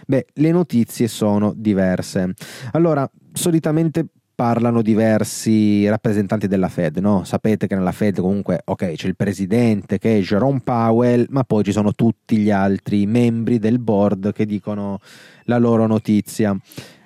Beh, 0.07 0.29
le 0.33 0.51
notizie 0.51 1.07
sono 1.07 1.53
diverse. 1.55 2.33
Allora, 2.73 3.07
solitamente 3.35 4.07
parlano 4.39 4.83
diversi 4.83 5.89
rappresentanti 5.89 6.47
della 6.47 6.69
Fed, 6.69 6.99
no? 6.99 7.25
Sapete 7.25 7.67
che 7.67 7.75
nella 7.75 7.91
Fed 7.91 8.21
comunque, 8.21 8.61
ok, 8.65 8.93
c'è 8.93 9.09
il 9.09 9.17
presidente 9.17 9.99
che 9.99 10.17
è 10.17 10.21
Jerome 10.21 10.61
Powell, 10.63 11.27
ma 11.31 11.43
poi 11.43 11.65
ci 11.65 11.73
sono 11.73 11.93
tutti 11.93 12.37
gli 12.37 12.53
altri 12.53 13.05
membri 13.07 13.59
del 13.59 13.81
board 13.81 14.33
che 14.33 14.47
dicono 14.47 15.01
la 15.47 15.59
loro 15.59 15.89
notizia, 15.89 16.57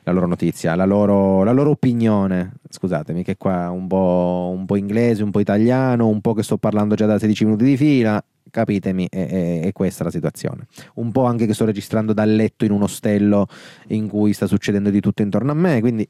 la 0.03 0.13
loro 0.13 0.27
notizia, 0.27 0.75
la 0.75 0.85
loro, 0.85 1.43
la 1.43 1.53
loro 1.53 1.71
opinione. 1.71 2.53
Scusatemi 2.69 3.23
che 3.23 3.39
qua 3.39 3.71
un 3.71 3.87
po', 3.87 4.53
un 4.55 4.67
po' 4.67 4.77
inglese, 4.77 5.23
un 5.23 5.31
po' 5.31 5.41
italiano, 5.41 6.09
un 6.09 6.21
po' 6.21 6.35
che 6.35 6.43
sto 6.43 6.59
parlando 6.59 6.97
già 6.97 7.07
da 7.07 7.19
16 7.19 7.45
minuti 7.47 7.65
di 7.65 7.79
fila, 7.79 8.23
capitemi, 8.51 9.07
è, 9.09 9.27
è, 9.27 9.61
è, 9.63 9.73
questa 9.73 10.05
la 10.05 10.11
situazione. 10.11 10.67
Un 10.97 11.11
po' 11.11 11.25
anche 11.25 11.47
che 11.47 11.55
sto 11.55 11.65
registrando 11.65 12.13
dal 12.13 12.31
letto 12.31 12.67
in 12.67 12.73
un 12.73 12.83
ostello 12.83 13.47
in 13.89 14.07
cui 14.07 14.35
sta 14.35 14.47
succedendo 14.47 14.91
di 14.91 15.01
tutto 15.01 15.23
intorno 15.23 15.53
a 15.53 15.55
me, 15.55 15.81
quindi 15.81 16.07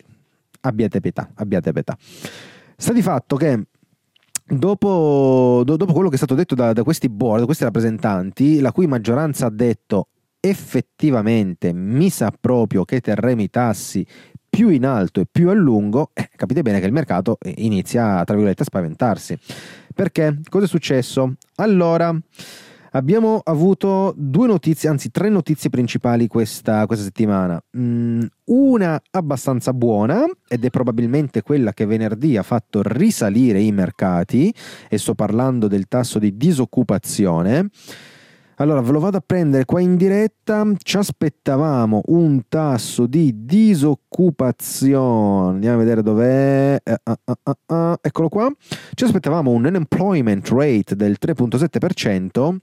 abbiate 0.63 1.01
pietà, 1.01 1.31
abbiate 1.35 1.73
pietà. 1.73 1.97
Sta 2.77 2.93
di 2.93 3.03
fatto 3.03 3.37
che 3.37 3.67
dopo, 4.45 5.63
do, 5.65 5.77
dopo 5.77 5.93
quello 5.93 6.09
che 6.09 6.15
è 6.15 6.19
stato 6.19 6.35
detto 6.35 6.55
da, 6.55 6.73
da 6.73 6.83
questi 6.83 7.09
board, 7.09 7.41
da 7.41 7.47
questi 7.47 7.65
rappresentanti, 7.65 8.61
la 8.61 8.73
cui 8.73 8.87
maggioranza 8.87 9.47
ha 9.47 9.51
detto 9.51 10.09
effettivamente 10.45 11.73
mi 11.73 12.11
sa 12.11 12.33
proprio 12.39 12.85
che 12.85 13.01
terremo 13.01 13.43
i 13.43 13.51
tassi 13.51 14.05
più 14.49 14.69
in 14.69 14.85
alto 14.85 15.21
e 15.21 15.27
più 15.31 15.49
a 15.49 15.55
lungo, 15.55 16.11
eh, 16.13 16.29
capite 16.37 16.61
bene 16.61 16.79
che 16.79 16.85
il 16.85 16.93
mercato 16.93 17.39
inizia, 17.55 18.23
tra 18.25 18.35
virgolette, 18.35 18.63
a 18.63 18.67
spaventarsi. 18.67 19.39
Perché? 19.95 20.41
Cosa 20.49 20.67
è 20.67 20.69
successo? 20.69 21.37
Allora, 21.55 22.15
Abbiamo 22.95 23.41
avuto 23.43 24.13
due 24.17 24.47
notizie, 24.47 24.91
anzi 24.91 25.11
tre 25.11 25.31
notizie 25.31 25.71
principali 25.71 26.27
questa, 26.27 26.85
questa 26.85 27.05
settimana. 27.05 27.63
Mm, 27.77 28.23
una 28.47 29.01
abbastanza 29.13 29.73
buona 29.73 30.27
ed 30.47 30.65
è 30.65 30.69
probabilmente 30.69 31.43
quella 31.43 31.73
che 31.73 31.87
venerdì 31.87 32.37
ha 32.37 32.43
fatto 32.43 32.83
risalire 32.85 33.61
i 33.61 33.73
mercati 33.73 34.53
e 34.91 34.99
sto 34.99 35.15
parlando 35.15 35.69
del 35.69 35.89
tasso 35.89 36.19
di 36.19 36.37
disoccupazione. 36.37 37.71
Allora, 38.63 38.81
ve 38.81 38.93
lo 38.93 39.01
vado 39.01 39.17
a 39.17 39.23
prendere 39.27 39.65
qua 39.65 39.81
in 39.81 39.97
diretta. 39.97 40.65
Ci 40.81 40.97
aspettavamo 40.97 42.03
un 42.07 42.43
tasso 42.49 43.09
di 43.09 43.45
disoccupazione. 43.45 45.55
Andiamo 45.55 45.75
a 45.75 45.79
vedere 45.81 46.01
dov'è. 46.01 46.81
Uh, 46.85 46.95
uh, 47.13 47.17
uh, 47.75 47.95
eccolo 48.01 48.29
qua. 48.29 48.49
Ci 48.95 49.03
aspettavamo 49.03 49.51
un 49.51 49.65
unemployment 49.65 50.49
rate 50.51 50.95
del 50.95 51.17
3.7%. 51.21 52.57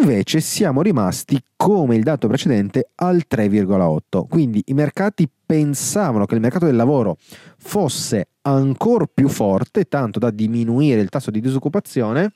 Invece 0.00 0.38
siamo 0.38 0.80
rimasti 0.80 1.42
come 1.56 1.96
il 1.96 2.04
dato 2.04 2.28
precedente 2.28 2.90
al 2.94 3.24
3,8. 3.28 4.28
Quindi 4.28 4.62
i 4.66 4.74
mercati 4.74 5.28
pensavano 5.44 6.26
che 6.26 6.36
il 6.36 6.40
mercato 6.40 6.66
del 6.66 6.76
lavoro 6.76 7.16
fosse 7.58 8.28
ancora 8.42 9.06
più 9.12 9.28
forte, 9.28 9.86
tanto 9.86 10.20
da 10.20 10.30
diminuire 10.30 11.00
il 11.00 11.08
tasso 11.08 11.32
di 11.32 11.40
disoccupazione 11.40 12.30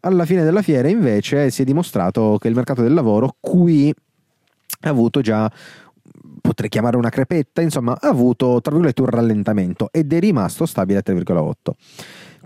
alla 0.00 0.24
fine 0.24 0.42
della 0.42 0.62
fiera 0.62 0.88
invece 0.88 1.50
si 1.50 1.62
è 1.62 1.64
dimostrato 1.64 2.38
che 2.38 2.48
il 2.48 2.54
mercato 2.54 2.82
del 2.82 2.94
lavoro 2.94 3.36
qui 3.40 3.92
ha 4.82 4.88
avuto 4.88 5.20
già 5.20 5.50
potrei 6.40 6.68
chiamare 6.68 6.96
una 6.96 7.10
crepetta, 7.10 7.60
insomma, 7.60 7.96
ha 8.00 8.08
avuto 8.08 8.60
tra 8.60 8.72
virgolette 8.72 9.02
un 9.02 9.08
rallentamento 9.08 9.88
ed 9.92 10.12
è 10.12 10.18
rimasto 10.18 10.66
stabile 10.66 10.98
a 10.98 11.02
3,8. 11.04 11.52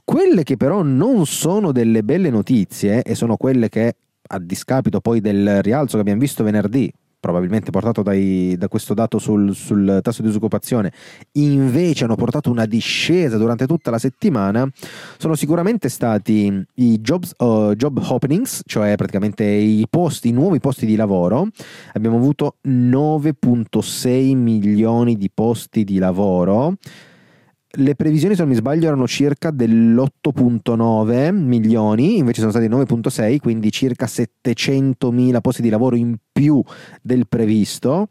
Quelle 0.05 0.43
che 0.43 0.57
però 0.57 0.83
non 0.83 1.25
sono 1.27 1.73
delle 1.73 2.03
belle 2.03 2.31
notizie 2.31 3.03
e 3.03 3.15
sono 3.15 3.37
quelle 3.37 3.69
che 3.69 3.97
a 4.27 4.39
discapito 4.39 5.01
poi 5.01 5.21
del 5.21 5.63
rialzo 5.63 5.95
che 5.95 6.01
abbiamo 6.01 6.21
visto 6.21 6.45
venerdì, 6.45 6.93
probabilmente 7.25 7.71
portato 7.71 8.03
dai, 8.03 8.55
da 8.59 8.69
questo 8.69 8.93
dato 8.93 9.19
sul, 9.19 9.55
sul, 9.55 10.01
tasso 10.03 10.21
di 10.21 10.29
disoccupazione, 10.29 10.93
invece 11.33 12.05
hanno 12.05 12.17
portato 12.17 12.51
una 12.51 12.67
discesa 12.67 13.39
durante 13.39 13.67
tutta 13.67 13.91
la 13.91 13.99
settimana, 13.99 14.69
sono 15.17 15.35
sicuramente 15.35 15.89
stati 15.89 16.63
i 16.75 17.01
jobs, 17.01 17.33
uh, 17.39 17.73
job 17.73 17.99
openings, 18.07 18.61
cioè 18.67 18.95
praticamente 18.97 19.43
i 19.43 19.87
posti, 19.89 20.29
i 20.29 20.33
nuovi 20.33 20.61
posti 20.61 20.85
di 20.85 20.97
lavoro. 20.97 21.49
Abbiamo 21.95 22.17
avuto 22.19 22.57
9.6 22.67 24.37
milioni 24.37 25.17
di 25.17 25.31
posti 25.33 25.83
di 25.83 25.97
lavoro 25.97 26.77
le 27.77 27.95
previsioni, 27.95 28.35
se 28.35 28.41
non 28.43 28.51
mi 28.51 28.57
sbaglio, 28.57 28.87
erano 28.87 29.07
circa 29.07 29.51
dell'8.9 29.51 31.33
milioni, 31.33 32.19
invece 32.19 32.41
sono 32.41 32.53
stati 32.53 32.69
9.6, 32.69 33.39
quindi 33.39 33.71
circa 33.71 34.07
700 34.07 35.11
mila 35.11 35.41
posti 35.41 35.63
di 35.63 35.69
lavoro 35.69 35.97
in 35.97 36.17
più 36.33 36.63
del 37.03 37.27
previsto. 37.29 38.09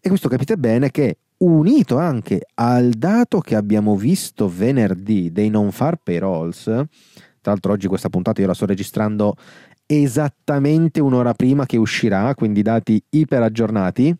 E 0.00 0.08
questo 0.08 0.28
capite 0.28 0.56
bene 0.56 0.90
che 0.90 1.18
unito 1.38 1.98
anche 1.98 2.42
al 2.54 2.90
dato 2.90 3.40
che 3.40 3.56
abbiamo 3.56 3.96
visto 3.96 4.48
venerdì 4.48 5.32
dei 5.32 5.50
non 5.50 5.72
far 5.72 5.96
payrolls, 6.02 6.64
tra 6.64 7.50
l'altro 7.50 7.72
oggi 7.72 7.88
questa 7.88 8.08
puntata 8.08 8.40
io 8.40 8.46
la 8.46 8.54
sto 8.54 8.66
registrando 8.66 9.34
esattamente 9.86 11.00
un'ora 11.00 11.34
prima 11.34 11.66
che 11.66 11.76
uscirà, 11.76 12.34
quindi 12.34 12.62
dati 12.62 13.02
iper 13.10 13.42
aggiornati, 13.42 14.14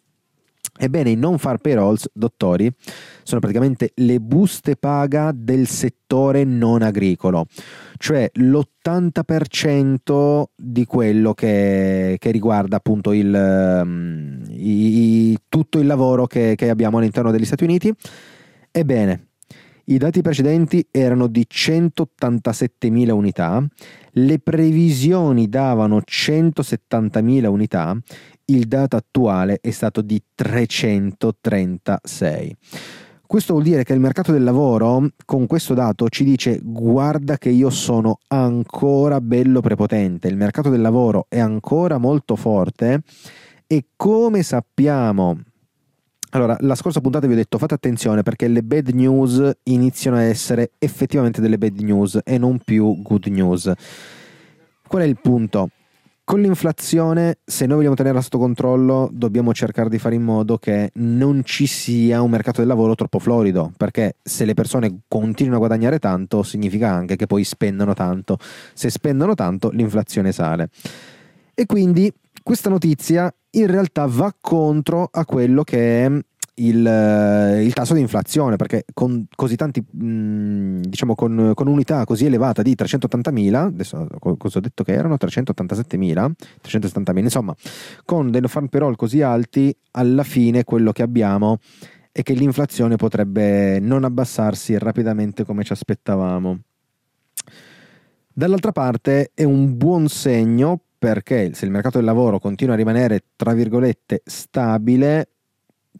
Ebbene, 0.84 1.10
i 1.10 1.14
non 1.14 1.38
far 1.38 1.58
payrolls, 1.58 2.08
dottori, 2.12 2.68
sono 3.22 3.38
praticamente 3.38 3.92
le 3.94 4.18
buste 4.18 4.74
paga 4.74 5.30
del 5.32 5.68
settore 5.68 6.42
non 6.42 6.82
agricolo, 6.82 7.46
cioè 7.98 8.28
l'80% 8.34 10.42
di 10.56 10.84
quello 10.84 11.34
che, 11.34 12.16
che 12.18 12.30
riguarda 12.32 12.78
appunto 12.78 13.12
il, 13.12 13.32
um, 13.32 14.42
i, 14.48 15.38
tutto 15.48 15.78
il 15.78 15.86
lavoro 15.86 16.26
che, 16.26 16.56
che 16.56 16.68
abbiamo 16.68 16.98
all'interno 16.98 17.30
degli 17.30 17.44
Stati 17.44 17.62
Uniti. 17.62 17.94
Ebbene, 18.72 19.31
i 19.92 19.98
dati 19.98 20.22
precedenti 20.22 20.88
erano 20.90 21.26
di 21.26 21.46
187.000 21.46 23.10
unità, 23.10 23.62
le 24.12 24.38
previsioni 24.38 25.50
davano 25.50 25.98
170.000 25.98 27.46
unità, 27.46 27.94
il 28.46 28.66
dato 28.66 28.96
attuale 28.96 29.58
è 29.60 29.70
stato 29.70 30.00
di 30.00 30.18
336. 30.34 32.56
Questo 33.26 33.52
vuol 33.52 33.64
dire 33.64 33.84
che 33.84 33.92
il 33.92 34.00
mercato 34.00 34.32
del 34.32 34.44
lavoro 34.44 35.10
con 35.26 35.46
questo 35.46 35.74
dato 35.74 36.08
ci 36.08 36.24
dice 36.24 36.58
guarda 36.62 37.36
che 37.36 37.50
io 37.50 37.68
sono 37.68 38.20
ancora 38.28 39.20
bello 39.20 39.60
prepotente, 39.60 40.28
il 40.28 40.36
mercato 40.36 40.70
del 40.70 40.80
lavoro 40.80 41.26
è 41.28 41.38
ancora 41.38 41.98
molto 41.98 42.34
forte 42.36 43.02
e 43.66 43.88
come 43.96 44.42
sappiamo 44.42 45.38
allora, 46.34 46.56
la 46.60 46.74
scorsa 46.74 47.00
puntata 47.00 47.26
vi 47.26 47.34
ho 47.34 47.36
detto 47.36 47.58
fate 47.58 47.74
attenzione 47.74 48.22
perché 48.22 48.48
le 48.48 48.62
bad 48.62 48.88
news 48.88 49.50
iniziano 49.64 50.16
a 50.16 50.22
essere 50.22 50.72
effettivamente 50.78 51.42
delle 51.42 51.58
bad 51.58 51.78
news 51.80 52.20
e 52.24 52.38
non 52.38 52.58
più 52.58 53.02
good 53.02 53.26
news. 53.26 53.70
Qual 54.88 55.02
è 55.02 55.06
il 55.06 55.18
punto? 55.20 55.68
Con 56.24 56.40
l'inflazione, 56.40 57.38
se 57.44 57.66
noi 57.66 57.76
vogliamo 57.76 57.96
tenerla 57.96 58.22
sotto 58.22 58.38
controllo, 58.38 59.10
dobbiamo 59.12 59.52
cercare 59.52 59.90
di 59.90 59.98
fare 59.98 60.14
in 60.14 60.22
modo 60.22 60.56
che 60.56 60.90
non 60.94 61.42
ci 61.44 61.66
sia 61.66 62.22
un 62.22 62.30
mercato 62.30 62.60
del 62.60 62.68
lavoro 62.68 62.94
troppo 62.94 63.18
florido, 63.18 63.70
perché 63.76 64.16
se 64.22 64.46
le 64.46 64.54
persone 64.54 65.00
continuano 65.08 65.56
a 65.56 65.66
guadagnare 65.66 65.98
tanto, 65.98 66.42
significa 66.42 66.90
anche 66.90 67.16
che 67.16 67.26
poi 67.26 67.44
spendono 67.44 67.92
tanto. 67.92 68.38
Se 68.72 68.88
spendono 68.88 69.34
tanto, 69.34 69.68
l'inflazione 69.70 70.32
sale. 70.32 70.70
E 71.54 71.66
quindi 71.66 72.10
questa 72.42 72.68
notizia 72.68 73.32
in 73.50 73.66
realtà 73.66 74.06
va 74.06 74.34
contro 74.40 75.08
a 75.10 75.24
quello 75.24 75.62
che 75.62 76.04
è 76.04 76.10
il, 76.56 76.86
eh, 76.86 77.64
il, 77.64 77.72
tasso 77.72 77.94
di 77.94 78.00
inflazione 78.00 78.56
perché 78.56 78.84
con 78.92 79.26
così 79.34 79.56
tanti 79.56 79.80
mh, 79.80 80.80
diciamo 80.80 81.14
con, 81.14 81.52
con, 81.54 81.66
unità 81.66 82.04
così 82.04 82.26
elevata 82.26 82.60
di 82.60 82.74
380.000 82.74 83.54
adesso 83.54 84.06
cosa 84.36 84.58
ho 84.58 84.60
detto 84.60 84.84
che 84.84 84.92
erano? 84.92 85.14
387.000 85.14 86.30
370.000 86.62 87.18
insomma 87.18 87.54
con 88.04 88.30
dei 88.30 88.42
farm 88.42 88.66
payroll 88.66 88.96
così 88.96 89.22
alti 89.22 89.74
alla 89.92 90.24
fine 90.24 90.64
quello 90.64 90.92
che 90.92 91.02
abbiamo 91.02 91.58
è 92.12 92.22
che 92.22 92.34
l'inflazione 92.34 92.96
potrebbe 92.96 93.80
non 93.80 94.04
abbassarsi 94.04 94.76
rapidamente 94.76 95.44
come 95.44 95.64
ci 95.64 95.72
aspettavamo. 95.72 96.60
Dall'altra 98.34 98.70
parte 98.70 99.30
è 99.34 99.44
un 99.44 99.76
buon 99.76 100.08
segno 100.08 100.80
perché 101.02 101.52
se 101.52 101.64
il 101.64 101.72
mercato 101.72 101.96
del 101.98 102.06
lavoro 102.06 102.38
continua 102.38 102.74
a 102.74 102.76
rimanere, 102.76 103.24
tra 103.34 103.54
virgolette, 103.54 104.22
stabile, 104.24 105.30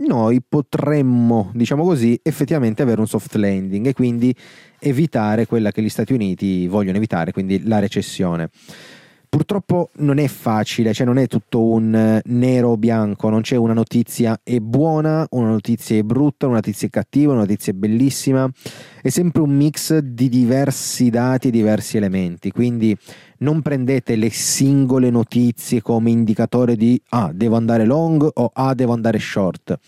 noi 0.05 0.41
potremmo, 0.49 1.51
diciamo 1.55 1.83
così, 1.83 2.17
effettivamente 2.23 2.83
avere 2.83 3.01
un 3.01 3.09
soft 3.09 3.35
landing 3.35 3.85
e 3.85 3.95
quindi 3.95 4.33
evitare 4.79 5.47
quella 5.47 5.73
che 5.73 5.83
gli 5.83 5.89
Stati 5.89 6.13
Uniti 6.13 6.69
vogliono 6.69 6.99
evitare, 6.99 7.33
quindi 7.33 7.67
la 7.67 7.81
recessione. 7.81 8.51
Purtroppo 9.35 9.89
non 10.01 10.19
è 10.19 10.29
facile, 10.29 10.93
cioè 10.93 11.07
non 11.07 11.17
è 11.17 11.27
tutto 11.27 11.65
un 11.65 11.95
eh, 11.95 12.21
nero 12.27 12.73
o 12.73 12.77
bianco, 12.77 13.31
non 13.31 13.41
c'è 13.41 13.57
una 13.57 13.73
notizia 13.73 14.39
è 14.43 14.59
buona, 14.59 15.27
una 15.31 15.49
notizia 15.49 15.97
è 15.97 16.03
brutta, 16.03 16.45
una 16.45 16.57
notizia 16.57 16.87
è 16.87 16.91
cattiva, 16.91 17.33
una 17.33 17.41
notizia 17.41 17.73
è 17.73 17.75
bellissima, 17.75 18.47
è 19.01 19.09
sempre 19.09 19.41
un 19.41 19.57
mix 19.57 19.97
di 19.97 20.29
diversi 20.29 21.09
dati 21.09 21.49
e 21.49 21.51
diversi 21.51 21.97
elementi, 21.97 22.51
quindi 22.51 22.95
non 23.39 23.63
prendete 23.63 24.17
le 24.17 24.29
singole 24.29 25.09
notizie 25.09 25.81
come 25.81 26.11
indicatore 26.11 26.77
di 26.77 27.01
ah, 27.09 27.31
devo 27.33 27.57
andare 27.57 27.87
long 27.87 28.29
o 28.35 28.51
ah, 28.53 28.75
devo 28.75 28.93
andare 28.93 29.19
short. 29.19 29.79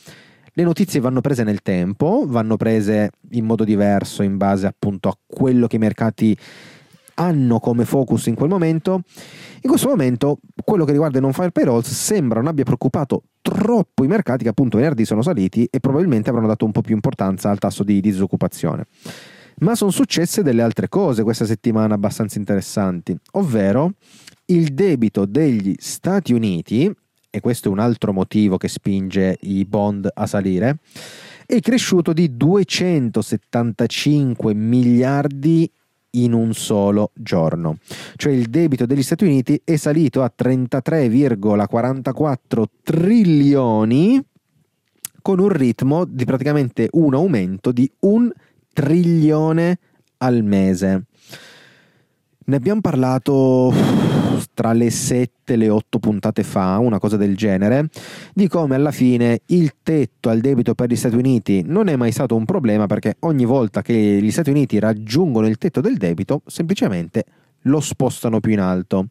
Le 0.54 0.62
notizie 0.62 1.00
vanno 1.00 1.20
prese 1.20 1.44
nel 1.44 1.60
tempo, 1.60 2.24
vanno 2.26 2.56
prese 2.56 3.10
in 3.32 3.44
modo 3.44 3.64
diverso 3.64 4.22
in 4.22 4.38
base 4.38 4.66
appunto 4.66 5.10
a 5.10 5.18
quello 5.26 5.66
che 5.66 5.76
i 5.76 5.80
mercati 5.80 6.34
hanno 7.14 7.60
come 7.60 7.84
focus 7.84 8.26
in 8.26 8.34
quel 8.34 8.48
momento. 8.48 9.02
In 9.60 9.70
questo 9.70 9.88
momento 9.88 10.38
quello 10.62 10.84
che 10.84 10.92
riguarda 10.92 11.18
i 11.18 11.20
non-fire 11.20 11.50
payrolls 11.50 11.90
sembra 11.90 12.40
non 12.40 12.48
abbia 12.48 12.64
preoccupato 12.64 13.24
troppo 13.40 14.04
i 14.04 14.06
mercati 14.06 14.44
che 14.44 14.50
appunto 14.50 14.76
venerdì 14.76 15.04
sono 15.04 15.22
saliti 15.22 15.66
e 15.70 15.80
probabilmente 15.80 16.30
avranno 16.30 16.48
dato 16.48 16.64
un 16.64 16.72
po' 16.72 16.80
più 16.80 16.94
importanza 16.94 17.50
al 17.50 17.58
tasso 17.58 17.84
di 17.84 18.00
disoccupazione. 18.00 18.86
Ma 19.58 19.74
sono 19.74 19.90
successe 19.90 20.42
delle 20.42 20.62
altre 20.62 20.88
cose 20.88 21.22
questa 21.22 21.44
settimana 21.44 21.94
abbastanza 21.94 22.38
interessanti, 22.38 23.14
ovvero 23.32 23.92
il 24.46 24.72
debito 24.74 25.26
degli 25.26 25.74
Stati 25.78 26.32
Uniti, 26.32 26.92
e 27.30 27.40
questo 27.40 27.68
è 27.68 27.70
un 27.70 27.78
altro 27.78 28.12
motivo 28.12 28.56
che 28.56 28.66
spinge 28.68 29.38
i 29.42 29.64
bond 29.64 30.10
a 30.12 30.26
salire, 30.26 30.78
è 31.46 31.60
cresciuto 31.60 32.12
di 32.12 32.36
275 32.36 34.54
miliardi 34.54 35.70
in 36.14 36.32
un 36.32 36.54
solo 36.54 37.10
giorno. 37.14 37.76
Cioè 38.16 38.32
il 38.32 38.48
debito 38.48 38.86
degli 38.86 39.02
Stati 39.02 39.24
Uniti 39.24 39.60
è 39.64 39.76
salito 39.76 40.22
a 40.22 40.32
33,44 40.36 42.64
trilioni 42.82 44.20
con 45.22 45.38
un 45.38 45.48
ritmo 45.48 46.04
di 46.04 46.24
praticamente 46.24 46.88
un 46.92 47.14
aumento 47.14 47.70
di 47.72 47.90
un 48.00 48.30
trilione 48.72 49.78
al 50.18 50.42
mese. 50.42 51.04
Ne 52.46 52.56
abbiamo 52.56 52.82
parlato 52.82 53.72
tra 54.52 54.72
le 54.72 54.90
7 54.90 55.52
e 55.52 55.56
le 55.56 55.68
8 55.68 55.98
puntate 55.98 56.42
fa, 56.42 56.78
una 56.78 56.98
cosa 56.98 57.16
del 57.16 57.36
genere, 57.36 57.88
di 58.32 58.48
come 58.48 58.74
alla 58.74 58.90
fine 58.90 59.40
il 59.46 59.74
tetto 59.82 60.28
al 60.28 60.40
debito 60.40 60.74
per 60.74 60.90
gli 60.90 60.96
Stati 60.96 61.16
Uniti 61.16 61.62
non 61.64 61.88
è 61.88 61.96
mai 61.96 62.12
stato 62.12 62.36
un 62.36 62.44
problema 62.44 62.86
perché 62.86 63.16
ogni 63.20 63.44
volta 63.44 63.82
che 63.82 63.92
gli 63.94 64.30
Stati 64.30 64.50
Uniti 64.50 64.78
raggiungono 64.78 65.46
il 65.46 65.58
tetto 65.58 65.80
del 65.80 65.96
debito, 65.96 66.42
semplicemente 66.46 67.24
lo 67.62 67.80
spostano 67.80 68.40
più 68.40 68.52
in 68.52 68.60
alto. 68.60 69.08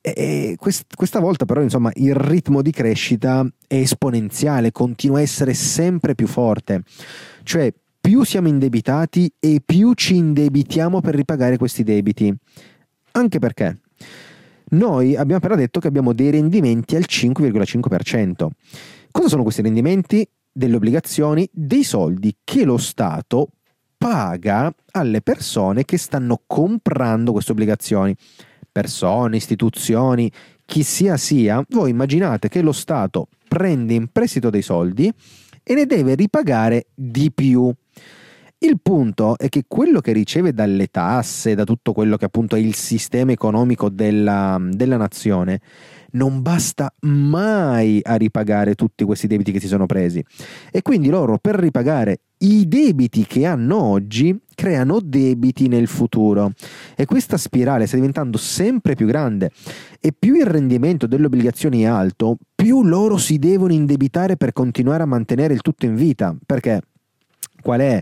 E 0.00 0.56
questa 0.56 1.18
volta 1.18 1.46
però 1.46 1.62
insomma 1.62 1.90
il 1.94 2.14
ritmo 2.14 2.62
di 2.62 2.70
crescita 2.70 3.44
è 3.66 3.74
esponenziale, 3.74 4.70
continua 4.70 5.18
a 5.18 5.22
essere 5.22 5.52
sempre 5.52 6.14
più 6.14 6.28
forte. 6.28 6.82
Cioè 7.42 7.74
più 8.00 8.22
siamo 8.22 8.46
indebitati 8.46 9.28
e 9.40 9.60
più 9.66 9.94
ci 9.94 10.14
indebitiamo 10.14 11.00
per 11.00 11.16
ripagare 11.16 11.56
questi 11.56 11.82
debiti. 11.82 12.32
Anche 13.12 13.40
perché 13.40 13.80
noi 14.70 15.14
abbiamo 15.14 15.36
appena 15.36 15.54
detto 15.54 15.80
che 15.80 15.88
abbiamo 15.88 16.12
dei 16.12 16.30
rendimenti 16.30 16.96
al 16.96 17.04
5,5%. 17.08 18.48
Cosa 19.10 19.28
sono 19.28 19.42
questi 19.42 19.62
rendimenti? 19.62 20.28
Delle 20.52 20.76
obbligazioni, 20.76 21.48
dei 21.52 21.84
soldi 21.84 22.36
che 22.42 22.64
lo 22.64 22.76
Stato 22.76 23.50
paga 23.96 24.74
alle 24.92 25.22
persone 25.22 25.84
che 25.84 25.98
stanno 25.98 26.42
comprando 26.46 27.32
queste 27.32 27.52
obbligazioni. 27.52 28.14
Persone, 28.72 29.36
istituzioni, 29.36 30.30
chi 30.64 30.82
sia 30.82 31.16
sia, 31.16 31.64
voi 31.70 31.90
immaginate 31.90 32.48
che 32.48 32.60
lo 32.60 32.72
Stato 32.72 33.28
prende 33.46 33.94
in 33.94 34.08
prestito 34.08 34.50
dei 34.50 34.62
soldi 34.62 35.12
e 35.62 35.74
ne 35.74 35.86
deve 35.86 36.14
ripagare 36.14 36.86
di 36.94 37.32
più. 37.32 37.72
Il 38.58 38.80
punto 38.80 39.36
è 39.36 39.50
che 39.50 39.64
quello 39.68 40.00
che 40.00 40.12
riceve 40.12 40.54
dalle 40.54 40.86
tasse, 40.86 41.54
da 41.54 41.64
tutto 41.64 41.92
quello 41.92 42.16
che 42.16 42.24
appunto 42.24 42.56
è 42.56 42.58
il 42.58 42.74
sistema 42.74 43.32
economico 43.32 43.90
della, 43.90 44.58
della 44.70 44.96
nazione, 44.96 45.60
non 46.12 46.40
basta 46.40 46.90
mai 47.00 48.00
a 48.02 48.14
ripagare 48.14 48.74
tutti 48.74 49.04
questi 49.04 49.26
debiti 49.26 49.52
che 49.52 49.60
si 49.60 49.66
sono 49.66 49.84
presi. 49.84 50.24
E 50.70 50.80
quindi 50.80 51.10
loro 51.10 51.36
per 51.36 51.56
ripagare 51.56 52.20
i 52.38 52.66
debiti 52.66 53.26
che 53.26 53.44
hanno 53.44 53.76
oggi 53.76 54.34
creano 54.54 55.00
debiti 55.04 55.68
nel 55.68 55.86
futuro. 55.86 56.52
E 56.96 57.04
questa 57.04 57.36
spirale 57.36 57.86
sta 57.86 57.96
diventando 57.96 58.38
sempre 58.38 58.94
più 58.94 59.04
grande. 59.04 59.50
E 60.00 60.14
più 60.18 60.34
il 60.34 60.46
rendimento 60.46 61.06
delle 61.06 61.26
obbligazioni 61.26 61.82
è 61.82 61.86
alto, 61.86 62.38
più 62.54 62.84
loro 62.84 63.18
si 63.18 63.38
devono 63.38 63.74
indebitare 63.74 64.38
per 64.38 64.54
continuare 64.54 65.02
a 65.02 65.06
mantenere 65.06 65.52
il 65.52 65.60
tutto 65.60 65.84
in 65.84 65.94
vita, 65.94 66.34
perché 66.46 66.80
qual 67.66 67.80
è 67.80 68.00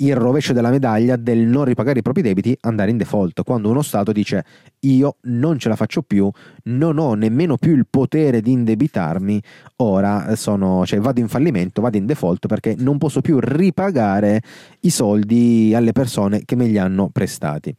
il 0.00 0.14
rovescio 0.14 0.52
della 0.52 0.68
medaglia 0.68 1.16
del 1.16 1.38
non 1.38 1.64
ripagare 1.64 2.00
i 2.00 2.02
propri 2.02 2.20
debiti, 2.20 2.54
andare 2.60 2.90
in 2.90 2.98
default. 2.98 3.44
Quando 3.44 3.70
uno 3.70 3.80
Stato 3.80 4.12
dice 4.12 4.44
io 4.80 5.16
non 5.22 5.58
ce 5.58 5.70
la 5.70 5.74
faccio 5.74 6.02
più, 6.02 6.30
non 6.64 6.98
ho 6.98 7.14
nemmeno 7.14 7.56
più 7.56 7.74
il 7.74 7.86
potere 7.88 8.42
di 8.42 8.52
indebitarmi, 8.52 9.42
ora 9.76 10.36
sono, 10.36 10.84
cioè 10.84 11.00
vado 11.00 11.20
in 11.20 11.28
fallimento, 11.28 11.80
vado 11.80 11.96
in 11.96 12.04
default 12.04 12.46
perché 12.46 12.74
non 12.76 12.98
posso 12.98 13.22
più 13.22 13.38
ripagare 13.40 14.42
i 14.80 14.90
soldi 14.90 15.72
alle 15.74 15.92
persone 15.92 16.42
che 16.44 16.54
me 16.54 16.66
li 16.66 16.76
hanno 16.76 17.08
prestati. 17.08 17.74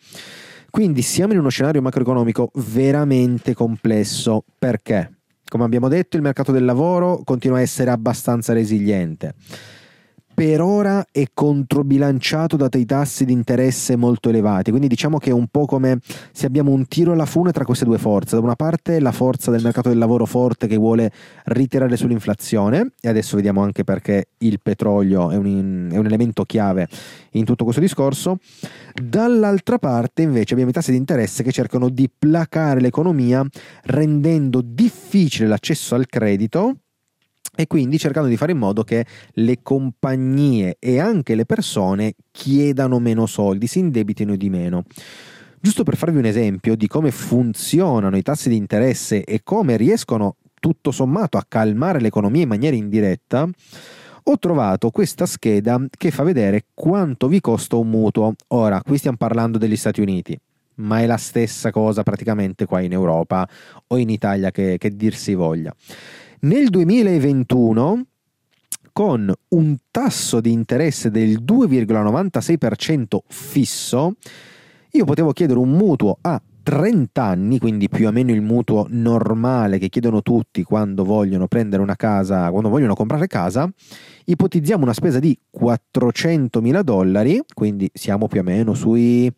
Quindi 0.72 1.04
siamo 1.04 1.34
in 1.34 1.40
uno 1.40 1.50
scenario 1.50 1.84
macroeconomico 1.84 2.50
veramente 2.56 3.54
complesso 3.54 4.44
perché, 4.58 5.20
come 5.48 5.66
abbiamo 5.66 5.88
detto, 5.88 6.16
il 6.18 6.24
mercato 6.24 6.52
del 6.52 6.66
lavoro 6.66 7.22
continua 7.24 7.60
a 7.60 7.62
essere 7.62 7.92
abbastanza 7.92 8.54
resiliente 8.54 9.36
per 10.38 10.62
ora 10.62 11.04
è 11.12 11.26
controbilanciato 11.34 12.58
da 12.58 12.68
dei 12.68 12.86
tassi 12.86 13.26
di 13.26 13.34
interesse 13.34 13.96
molto 13.96 14.30
elevati, 14.30 14.70
quindi 14.70 14.88
diciamo 14.88 15.18
che 15.18 15.32
è 15.32 15.34
un 15.34 15.48
po' 15.48 15.66
come 15.66 15.98
se 16.32 16.46
abbiamo 16.46 16.70
un 16.70 16.88
tiro 16.88 17.14
alla 17.14 17.26
fune 17.26 17.52
tra 17.52 17.66
queste 17.66 17.86
due 17.86 17.98
forze. 17.98 18.36
Da 18.36 18.44
una 18.44 18.56
parte 18.56 19.00
la 19.00 19.12
forza 19.12 19.50
del 19.50 19.64
mercato 19.64 19.90
del 19.90 19.98
lavoro 19.98 20.28
forte 20.28 20.68
che 20.68 20.78
vuole 20.78 21.12
ritirare 21.46 21.98
sull'inflazione, 21.98 22.92
e 23.02 23.10
adesso 23.10 23.36
vediamo 23.36 23.64
anche 23.64 23.84
perché 23.84 24.28
il 24.38 24.60
petrolio 24.62 25.32
è 25.32 25.38
un, 25.38 25.90
è 25.92 25.98
un 25.98 26.06
elemento 26.06 26.44
chiave 26.44 26.88
in 27.32 27.44
tutto 27.44 27.64
questo 27.64 27.82
discorso. 27.82 28.38
Dall'altra 28.94 29.80
parte 29.80 30.22
invece 30.22 30.54
abbiamo 30.54 30.70
i 30.70 30.74
tassi 30.74 30.92
di 30.92 30.98
interesse 30.98 31.42
che 31.42 31.52
cercano 31.52 31.90
di 31.90 32.12
placare 32.16 32.80
l'economia 32.80 33.44
rendendo 33.86 34.62
difficile 34.64 35.48
l'accesso 35.48 35.96
al 35.96 36.06
credito 36.06 36.76
e 37.60 37.66
quindi 37.66 37.98
cercando 37.98 38.30
di 38.30 38.38
fare 38.38 38.52
in 38.52 38.60
modo 38.60 38.84
che 38.84 39.04
le 39.34 39.64
compagnie 39.64 40.78
e 40.78 41.00
anche 41.00 41.34
le 41.34 41.46
persone 41.46 42.14
chiedano 42.30 43.00
meno 43.00 43.26
soldi, 43.26 43.66
si 43.66 43.80
indebitino 43.80 44.36
di 44.36 44.48
meno. 44.52 44.84
Giusto 45.60 45.82
per 45.82 45.98
farvi 45.98 46.20
un 46.20 46.26
esempio 46.26 46.76
di 46.76 46.86
come 46.86 47.10
funzionano 47.10 48.16
i 48.16 48.22
tassi 48.22 48.50
di 48.50 48.56
interesse 48.56 49.24
e 49.24 49.42
come 49.42 49.76
riescono 49.76 50.36
tutto 50.60 50.92
sommato 50.92 51.40
a 51.40 51.46
calmare 51.48 52.00
l'economia 52.00 52.44
in 52.44 52.48
maniera 52.48 52.76
indiretta, 52.76 53.50
ho 54.24 54.38
trovato 54.38 54.92
questa 54.92 55.26
scheda 55.26 55.84
che 55.90 56.12
fa 56.12 56.22
vedere 56.22 56.66
quanto 56.76 57.28
vi 57.28 57.42
costa 57.42 57.76
un 57.76 57.90
mutuo. 57.90 58.36
Ora, 58.50 58.82
qui 58.84 59.00
stiamo 59.00 59.18
parlando 59.18 59.58
degli 59.58 59.76
Stati 59.76 60.00
Uniti, 60.00 60.40
ma 60.76 61.00
è 61.00 61.08
la 61.08 61.18
stessa 61.18 61.72
cosa 61.72 62.04
praticamente 62.04 62.66
qua 62.66 62.82
in 62.82 62.92
Europa 62.92 63.50
o 63.88 63.98
in 63.98 64.10
Italia 64.10 64.52
che, 64.52 64.78
che 64.78 64.96
dir 64.96 65.16
si 65.16 65.34
voglia. 65.34 65.74
Nel 66.40 66.70
2021, 66.70 68.06
con 68.94 69.34
un 69.50 69.78
tasso 69.90 70.40
di 70.40 70.52
interesse 70.52 71.10
del 71.10 71.42
2,96% 71.42 73.18
fisso, 73.28 74.14
io 74.92 75.06
potevo 75.06 75.32
chiedere 75.32 75.58
un 75.58 75.72
mutuo 75.72 76.16
a 76.22 76.40
30 76.62 77.24
anni, 77.24 77.58
quindi 77.58 77.90
più 77.90 78.08
o 78.08 78.12
meno 78.12 78.32
il 78.32 78.42
mutuo 78.42 78.86
normale 78.88 79.80
che 79.80 79.90
chiedono 79.90 80.22
tutti 80.22 80.62
quando 80.62 81.04
vogliono 81.04 81.48
prendere 81.48 81.82
una 81.82 81.96
casa, 81.96 82.52
quando 82.52 82.70
vogliono 82.70 82.94
comprare 82.94 83.26
casa, 83.26 83.68
ipotizziamo 84.26 84.84
una 84.84 84.94
spesa 84.94 85.18
di 85.18 85.36
400 85.50 86.62
mila 86.62 86.84
dollari, 86.84 87.42
quindi 87.52 87.90
siamo 87.92 88.28
più 88.28 88.42
o 88.42 88.44
meno 88.44 88.76
sui 88.76 89.34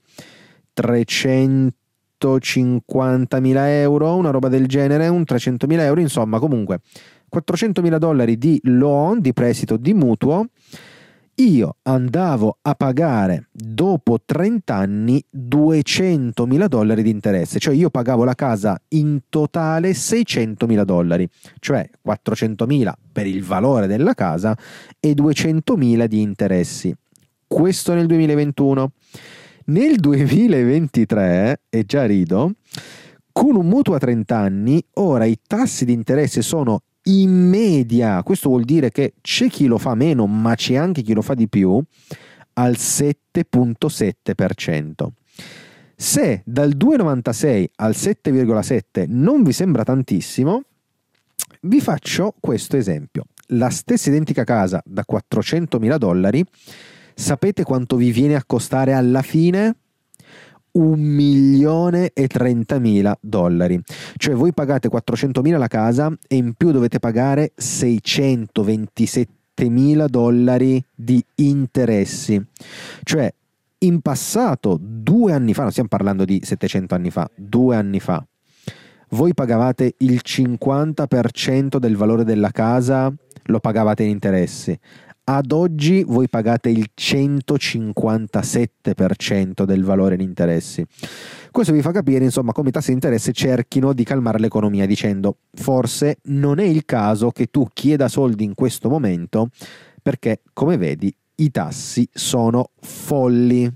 300 0.74 1.79
150.000 2.20 3.56
euro, 3.80 4.16
una 4.16 4.32
roba 4.32 4.50
del 4.50 4.68
genere, 4.68 5.08
un 5.08 5.22
300.000 5.22 5.80
euro, 5.80 6.02
insomma 6.02 6.40
comunque 6.40 6.82
400.000 7.34 7.98
dollari 7.98 8.38
di 8.38 8.60
loan, 8.64 9.22
di 9.22 9.34
prestito, 9.34 9.78
di 9.78 9.94
mutuo, 9.94 10.48
io 11.36 11.78
andavo 11.84 12.58
a 12.62 12.74
pagare 12.74 13.48
dopo 13.52 14.20
30 14.26 14.76
anni 14.76 15.24
200.000 15.34 16.66
dollari 16.66 17.02
di 17.02 17.12
interesse, 17.12 17.60
cioè 17.60 17.74
io 17.74 17.90
pagavo 17.90 18.26
la 18.26 18.36
casa 18.36 18.80
in 18.90 19.22
totale 19.30 19.92
600.000 19.92 20.84
dollari, 20.84 21.30
cioè 21.60 21.90
400.000 22.06 22.92
per 23.14 23.26
il 23.26 23.44
valore 23.44 23.88
della 23.88 24.14
casa 24.14 24.58
e 25.00 25.14
200.000 25.14 26.06
di 26.06 26.22
interessi. 26.22 26.94
Questo 27.48 27.94
nel 27.94 28.06
2021. 28.06 28.92
Nel 29.66 29.98
2023, 29.98 31.62
e 31.70 31.86
già 31.86 32.06
rido, 32.06 32.54
con 33.32 33.56
un 33.56 33.68
mutuo 33.68 33.94
a 33.96 34.00
30 34.00 34.38
anni, 34.38 34.84
ora 34.94 35.26
i 35.26 35.38
tassi 35.46 35.86
di 35.86 35.94
interesse 35.94 36.42
sono 36.42 36.82
in 37.04 37.32
media, 37.32 38.24
questo 38.24 38.50
vuol 38.50 38.64
dire 38.64 38.90
che 38.92 39.14
c'è 39.22 39.48
chi 39.48 39.68
lo 39.68 39.78
fa 39.78 39.96
meno, 39.96 40.28
ma 40.28 40.56
c'è 40.56 40.76
anche 40.76 41.02
chi 41.02 41.14
lo 41.14 41.22
fa 41.22 41.36
di 41.36 41.48
più, 41.48 41.82
al 42.54 42.74
7.7%. 42.74 45.08
Se 45.96 46.42
dal 46.46 46.76
2,96 46.78 47.66
al 47.76 47.92
7,7 47.92 49.06
non 49.08 49.44
vi 49.44 49.52
sembra 49.52 49.84
tantissimo, 49.84 50.64
vi 51.62 51.82
faccio 51.82 52.36
questo 52.40 52.78
esempio. 52.78 53.26
La 53.54 53.70
stessa 53.70 54.10
identica 54.10 54.44
casa 54.44 54.80
da 54.86 55.04
400.000 55.10 55.98
dollari 55.98 56.46
Sapete 57.20 57.64
quanto 57.64 57.98
vi 57.98 58.14
viene 58.14 58.36
a 58.36 58.44
costare 58.46 58.94
alla 58.94 59.22
fine? 59.22 59.76
Un 60.72 61.02
milione 61.02 62.12
e 62.14 62.28
trentamila 62.28 63.18
dollari. 63.20 63.78
Cioè 64.16 64.36
voi 64.36 64.54
pagate 64.54 64.88
400.000 64.88 65.58
la 65.58 65.68
casa 65.68 66.18
e 66.30 66.38
in 66.38 66.54
più 66.54 66.72
dovete 66.72 67.00
pagare 67.00 67.52
627.000 67.60 70.08
dollari 70.08 70.82
di 70.96 71.22
interessi. 71.36 72.42
Cioè 73.04 73.34
in 73.80 74.00
passato, 74.00 74.80
due 74.82 75.34
anni 75.34 75.54
fa, 75.54 75.64
non 75.64 75.72
stiamo 75.72 75.90
parlando 75.90 76.24
di 76.24 76.40
700 76.42 76.96
anni 76.96 77.12
fa, 77.12 77.30
due 77.36 77.76
anni 77.76 78.00
fa, 78.00 78.26
voi 79.10 79.34
pagavate 79.34 79.96
il 79.98 80.22
50% 80.24 81.80
del 81.80 81.98
valore 81.98 82.24
della 82.24 82.52
casa, 82.52 83.14
lo 83.44 83.60
pagavate 83.60 84.04
in 84.04 84.10
interessi. 84.10 84.80
Ad 85.32 85.52
oggi 85.52 86.02
voi 86.02 86.28
pagate 86.28 86.70
il 86.70 86.90
157% 87.00 89.64
del 89.64 89.84
valore 89.84 90.16
in 90.16 90.22
interessi. 90.22 90.84
Questo 91.52 91.72
vi 91.72 91.84
fa 91.84 91.92
capire, 91.92 92.24
insomma, 92.24 92.52
come 92.52 92.70
i 92.70 92.72
tassi 92.72 92.88
di 92.88 92.94
interesse 92.94 93.32
cerchino 93.32 93.94
di 93.94 94.04
calmare 94.04 94.40
l'economia 94.40 94.88
dicendo 94.88 95.38
forse 95.54 96.18
non 96.24 96.58
è 96.58 96.64
il 96.64 96.84
caso 96.84 97.30
che 97.30 97.52
tu 97.52 97.68
chieda 97.72 98.08
soldi 98.08 98.44
in 98.44 98.56
questo 98.56 98.90
momento 98.90 99.50
perché, 100.02 100.42
come 100.52 100.78
vedi, 100.78 101.16
i 101.36 101.52
tassi 101.52 102.10
sono 102.12 102.72
folli. 102.80 103.72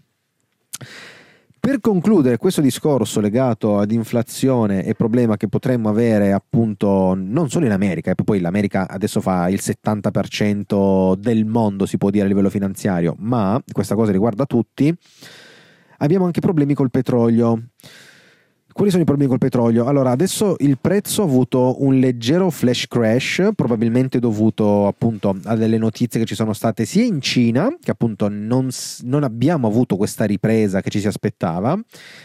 Per 1.65 1.80
concludere 1.80 2.36
questo 2.36 2.60
discorso 2.60 3.21
legato 3.21 3.80
ad 3.80 3.89
inflazione 3.93 4.84
e 4.84 4.95
problema 4.95 5.38
che 5.38 5.47
potremmo 5.47 5.88
avere 5.88 6.34
appunto 6.34 7.13
non 7.15 7.49
solo 7.49 7.65
in 7.65 7.71
America, 7.71 8.12
e 8.12 8.15
poi 8.15 8.41
l'America 8.41 8.86
adesso 8.86 9.21
fa 9.21 9.47
il 9.47 9.62
70% 9.63 11.15
del 11.15 11.45
mondo 11.45 11.86
si 11.86 11.97
può 11.97 12.10
dire 12.10 12.26
a 12.26 12.28
livello 12.28 12.49
finanziario, 12.49 13.15
ma 13.19 13.63
questa 13.71 13.95
cosa 13.95 14.12
riguarda 14.12 14.45
tutti, 14.45 14.93
abbiamo 15.99 16.26
anche 16.26 16.41
problemi 16.41 16.73
col 16.73 16.91
petrolio. 16.91 17.69
Quali 18.74 18.90
sono 18.90 19.04
i 19.04 19.06
problemi 19.06 19.30
col 19.30 19.38
petrolio? 19.38 19.86
Allora, 19.86 20.10
adesso 20.10 20.56
il 20.58 20.80
prezzo 20.82 21.22
ha 21.22 21.26
avuto 21.26 21.84
un 21.84 22.00
leggero 22.00 22.50
flash 22.50 22.88
crash, 22.88 23.50
probabilmente 23.54 24.18
dovuto 24.18 24.88
appunto 24.88 25.38
a 25.44 25.56
delle 25.56 25.78
notizie 25.78 26.20
che 26.20 26.26
ci 26.26 26.34
sono 26.34 26.54
state 26.54 26.84
sia 26.84 27.04
in 27.04 27.22
Cina, 27.22 27.70
che 27.80 27.92
appunto 27.92 28.30
non, 28.30 28.70
non 29.02 29.24
abbiamo 29.24 29.68
avuto 29.68 29.96
questa 29.96 30.26
ripresa 30.26 30.82
che 30.82 30.90
ci 30.90 31.00
si 31.00 31.06
aspettava, 31.06 31.80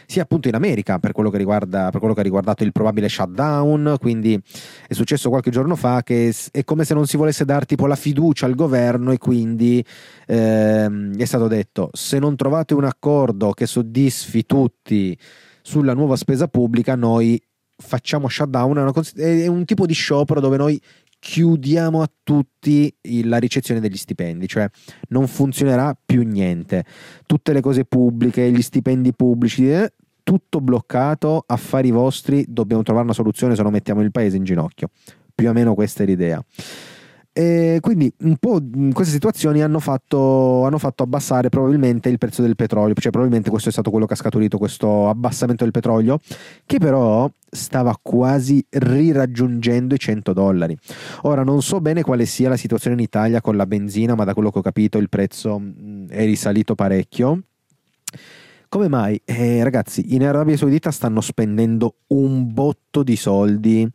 sia 0.07 0.23
appunto 0.23 0.49
in 0.49 0.55
America 0.55 0.99
per 0.99 1.13
quello, 1.13 1.29
che 1.29 1.37
riguarda, 1.37 1.91
per 1.91 1.99
quello 1.99 2.15
che 2.15 2.21
ha 2.21 2.25
riguardato 2.25 2.65
il 2.65 2.73
probabile 2.73 3.11
shutdown. 3.11 3.97
Quindi 4.01 4.41
è 4.87 4.95
successo 4.95 5.29
qualche 5.29 5.51
giorno 5.51 5.77
fa 5.77 6.03
che 6.03 6.35
è 6.51 6.65
come 6.65 6.85
se 6.85 6.95
non 6.95 7.07
si 7.07 7.19
volesse 7.19 7.45
dare 7.45 7.67
tipo 7.67 7.87
la 7.87 7.95
fiducia 7.95 8.47
al 8.47 8.55
governo 8.55 9.13
e 9.13 9.19
quindi 9.19 9.85
ehm, 10.27 11.15
è 11.15 11.25
stato 11.27 11.47
detto 11.47 11.91
se 11.93 12.19
non 12.19 12.37
trovate 12.37 12.73
un 12.73 12.85
accordo 12.85 13.53
che 13.53 13.67
soddisfi 13.67 14.47
tutti 14.47 15.15
sulla 15.68 15.92
nuova 15.92 16.16
spesa 16.16 16.48
pubblica 16.48 16.94
noi 16.94 17.38
facciamo 17.76 18.26
shutdown, 18.26 18.90
è 19.16 19.46
un 19.48 19.66
tipo 19.66 19.85
di 19.85 19.92
sciopero 19.92 20.40
dove 20.40 20.57
noi 20.57 20.81
chiudiamo 21.18 22.00
a 22.00 22.11
tutti 22.22 22.90
la 23.24 23.37
ricezione 23.37 23.78
degli 23.78 23.98
stipendi, 23.98 24.48
cioè 24.48 24.66
non 25.09 25.26
funzionerà 25.26 25.94
più 26.02 26.22
niente. 26.22 26.87
Tutte 27.26 27.52
le 27.52 27.61
cose 27.61 27.85
pubbliche, 27.85 28.50
gli 28.50 28.62
stipendi 28.62 29.12
pubblici, 29.12 29.70
eh, 29.70 29.92
tutto 30.22 30.62
bloccato, 30.62 31.44
affari 31.46 31.90
vostri, 31.90 32.46
dobbiamo 32.48 32.83
trovare 32.83 33.04
una 33.04 33.14
soluzione 33.14 33.54
se 33.54 33.62
no 33.62 33.68
mettiamo 33.68 34.00
il 34.00 34.11
paese 34.11 34.38
in 34.38 34.44
ginocchio. 34.44 34.88
Più 35.35 35.50
o 35.50 35.52
meno 35.52 35.74
questa 35.74 36.02
è 36.02 36.07
l'idea. 36.07 36.42
E 37.38 37.79
quindi 37.81 38.12
un 38.22 38.37
po' 38.37 38.61
queste 38.92 39.12
situazioni 39.12 39.62
hanno 39.62 39.79
fatto, 39.79 40.64
hanno 40.64 40.79
fatto, 40.79 41.05
abbassare 41.05 41.51
probabilmente 41.51 42.09
il 42.09 42.18
prezzo 42.18 42.42
del 42.42 42.57
petrolio, 42.57 42.94
cioè 42.94 43.12
probabilmente 43.12 43.48
questo 43.48 43.68
è 43.68 43.72
stato 43.72 43.90
quello 43.90 44.07
che 44.07 44.14
ha 44.14 44.16
scaturito 44.16 44.59
questo 44.59 45.09
abbassamento 45.09 45.62
del 45.62 45.70
petrolio, 45.70 46.18
che 46.66 46.79
però 46.79 47.31
stava 47.48 47.96
quasi 48.03 48.66
riraggiungendo 48.68 49.94
i 49.94 50.01
100 50.01 50.33
dollari. 50.33 50.77
Ora 51.22 51.44
non 51.44 51.62
so 51.62 51.81
bene 51.81 52.03
quale 52.03 52.27
sia 52.27 52.48
la 52.48 52.57
situazione 52.57 52.96
in 52.96 53.03
Italia 53.03 53.40
con 53.40 53.55
la 53.55 53.66
benzina, 53.66 54.16
ma 54.16 54.24
da 54.24 54.35
quello 54.35 54.51
che 54.51 54.59
ho 54.59 54.62
capito 54.62 54.98
il 54.98 55.09
prezzo 55.09 55.62
è 56.09 56.24
risalito 56.24 56.74
parecchio. 56.74 57.42
Come 58.68 58.88
mai? 58.88 59.20
Eh, 59.24 59.62
ragazzi, 59.62 60.12
in 60.16 60.27
Arabia 60.27 60.57
Saudita 60.57 60.90
stanno 60.90 61.20
spendendo 61.20 61.98
un 62.09 62.53
botto 62.53 63.05
di 63.05 63.14
soldi 63.14 63.88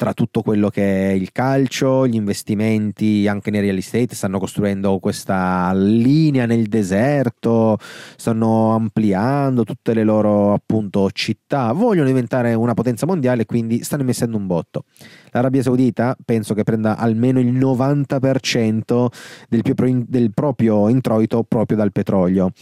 tra 0.00 0.14
tutto 0.14 0.40
quello 0.40 0.70
che 0.70 1.10
è 1.10 1.12
il 1.12 1.30
calcio, 1.30 2.06
gli 2.06 2.14
investimenti 2.14 3.28
anche 3.28 3.50
nei 3.50 3.60
real 3.60 3.76
estate, 3.76 4.14
stanno 4.14 4.38
costruendo 4.38 4.98
questa 4.98 5.72
linea 5.74 6.46
nel 6.46 6.68
deserto, 6.68 7.76
stanno 8.16 8.72
ampliando 8.72 9.62
tutte 9.62 9.92
le 9.92 10.02
loro 10.02 10.54
appunto 10.54 11.10
città, 11.10 11.72
vogliono 11.72 12.06
diventare 12.06 12.54
una 12.54 12.72
potenza 12.72 13.04
mondiale, 13.04 13.44
quindi 13.44 13.84
stanno 13.84 14.04
mettendo 14.04 14.38
un 14.38 14.46
botto. 14.46 14.84
L'Arabia 15.30 15.62
Saudita 15.62 16.16
penso 16.24 16.54
che 16.54 16.62
prenda 16.62 16.96
almeno 16.96 17.40
il 17.40 17.52
90% 17.52 19.06
del, 19.48 20.04
del 20.06 20.32
proprio 20.32 20.88
introito 20.88 21.42
proprio 21.42 21.76
dal 21.76 21.92
petrolio 21.92 22.52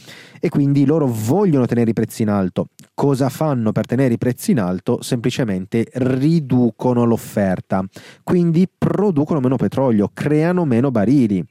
e 0.41 0.49
quindi 0.49 0.85
loro 0.85 1.07
vogliono 1.07 1.67
tenere 1.67 1.91
i 1.91 1.95
prezzi 1.95 2.23
in 2.23 2.31
alto. 2.31 2.69
Cosa 2.95 3.29
fanno 3.29 3.73
per 3.73 3.87
tenere 3.87 4.15
i 4.15 4.19
prezzi 4.19 4.53
in 4.53 4.61
alto? 4.61 5.03
Semplicemente 5.03 5.89
riducono 5.95 7.05
l'offerta, 7.05 7.85
quindi 8.23 8.69
producono 8.77 9.41
meno 9.41 9.57
petrolio, 9.57 10.11
creano 10.13 10.65
meno 10.65 10.91
barili. 10.91 11.45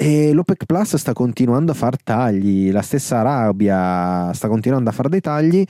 E 0.00 0.32
l'OPEC 0.32 0.64
Plus 0.64 0.94
sta 0.94 1.12
continuando 1.12 1.72
a 1.72 1.74
fare 1.74 1.96
tagli, 2.04 2.70
la 2.70 2.82
stessa 2.82 3.18
Arabia 3.18 4.32
sta 4.32 4.46
continuando 4.46 4.90
a 4.90 4.92
fare 4.92 5.08
dei 5.08 5.20
tagli 5.20 5.66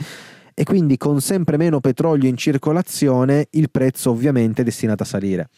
e 0.58 0.64
quindi 0.64 0.96
con 0.96 1.20
sempre 1.20 1.56
meno 1.56 1.78
petrolio 1.78 2.28
in 2.28 2.36
circolazione 2.36 3.46
il 3.50 3.70
prezzo 3.70 4.10
ovviamente 4.10 4.62
è 4.62 4.64
destinato 4.64 5.04
a 5.04 5.06
salire. 5.06 5.50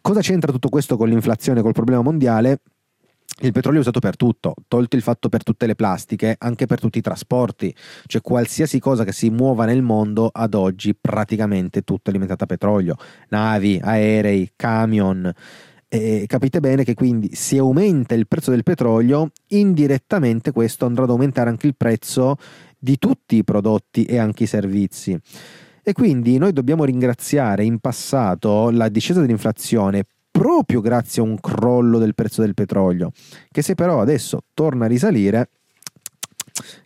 Cosa 0.00 0.22
c'entra 0.22 0.50
tutto 0.50 0.68
questo 0.70 0.96
con 0.96 1.08
l'inflazione, 1.08 1.62
col 1.62 1.70
problema 1.70 2.02
mondiale? 2.02 2.62
Il 3.42 3.52
petrolio 3.52 3.78
è 3.78 3.82
usato 3.82 4.00
per 4.00 4.16
tutto, 4.16 4.56
tolto 4.66 4.96
il 4.96 5.02
fatto 5.02 5.28
per 5.28 5.44
tutte 5.44 5.66
le 5.66 5.76
plastiche, 5.76 6.34
anche 6.36 6.66
per 6.66 6.80
tutti 6.80 6.98
i 6.98 7.00
trasporti, 7.00 7.72
cioè 8.06 8.22
qualsiasi 8.22 8.80
cosa 8.80 9.04
che 9.04 9.12
si 9.12 9.30
muova 9.30 9.66
nel 9.66 9.82
mondo 9.82 10.30
ad 10.32 10.54
oggi 10.54 10.96
praticamente 11.00 11.82
tutto 11.82 12.06
è 12.06 12.08
alimentato 12.10 12.42
a 12.42 12.48
petrolio, 12.48 12.96
navi, 13.28 13.80
aerei, 13.80 14.50
camion. 14.56 15.32
E 15.86 16.24
capite 16.26 16.58
bene 16.58 16.82
che 16.82 16.94
quindi 16.94 17.36
se 17.36 17.58
aumenta 17.58 18.16
il 18.16 18.26
prezzo 18.26 18.50
del 18.50 18.64
petrolio, 18.64 19.30
indirettamente 19.50 20.50
questo 20.50 20.86
andrà 20.86 21.04
ad 21.04 21.10
aumentare 21.10 21.50
anche 21.50 21.68
il 21.68 21.76
prezzo 21.76 22.36
di 22.84 22.98
tutti 22.98 23.36
i 23.36 23.44
prodotti 23.44 24.04
e 24.04 24.18
anche 24.18 24.42
i 24.42 24.46
servizi. 24.46 25.18
E 25.82 25.92
quindi 25.94 26.36
noi 26.36 26.52
dobbiamo 26.52 26.84
ringraziare 26.84 27.64
in 27.64 27.78
passato 27.78 28.70
la 28.70 28.90
discesa 28.90 29.20
dell'inflazione 29.20 30.04
proprio 30.30 30.82
grazie 30.82 31.22
a 31.22 31.24
un 31.24 31.40
crollo 31.40 31.98
del 31.98 32.14
prezzo 32.14 32.42
del 32.42 32.52
petrolio, 32.52 33.12
che 33.50 33.62
se 33.62 33.74
però 33.74 34.02
adesso 34.02 34.44
torna 34.52 34.84
a 34.84 34.88
risalire, 34.88 35.48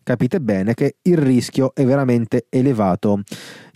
capite 0.04 0.40
bene 0.40 0.74
che 0.74 0.96
il 1.02 1.16
rischio 1.16 1.74
è 1.74 1.84
veramente 1.84 2.46
elevato 2.48 3.22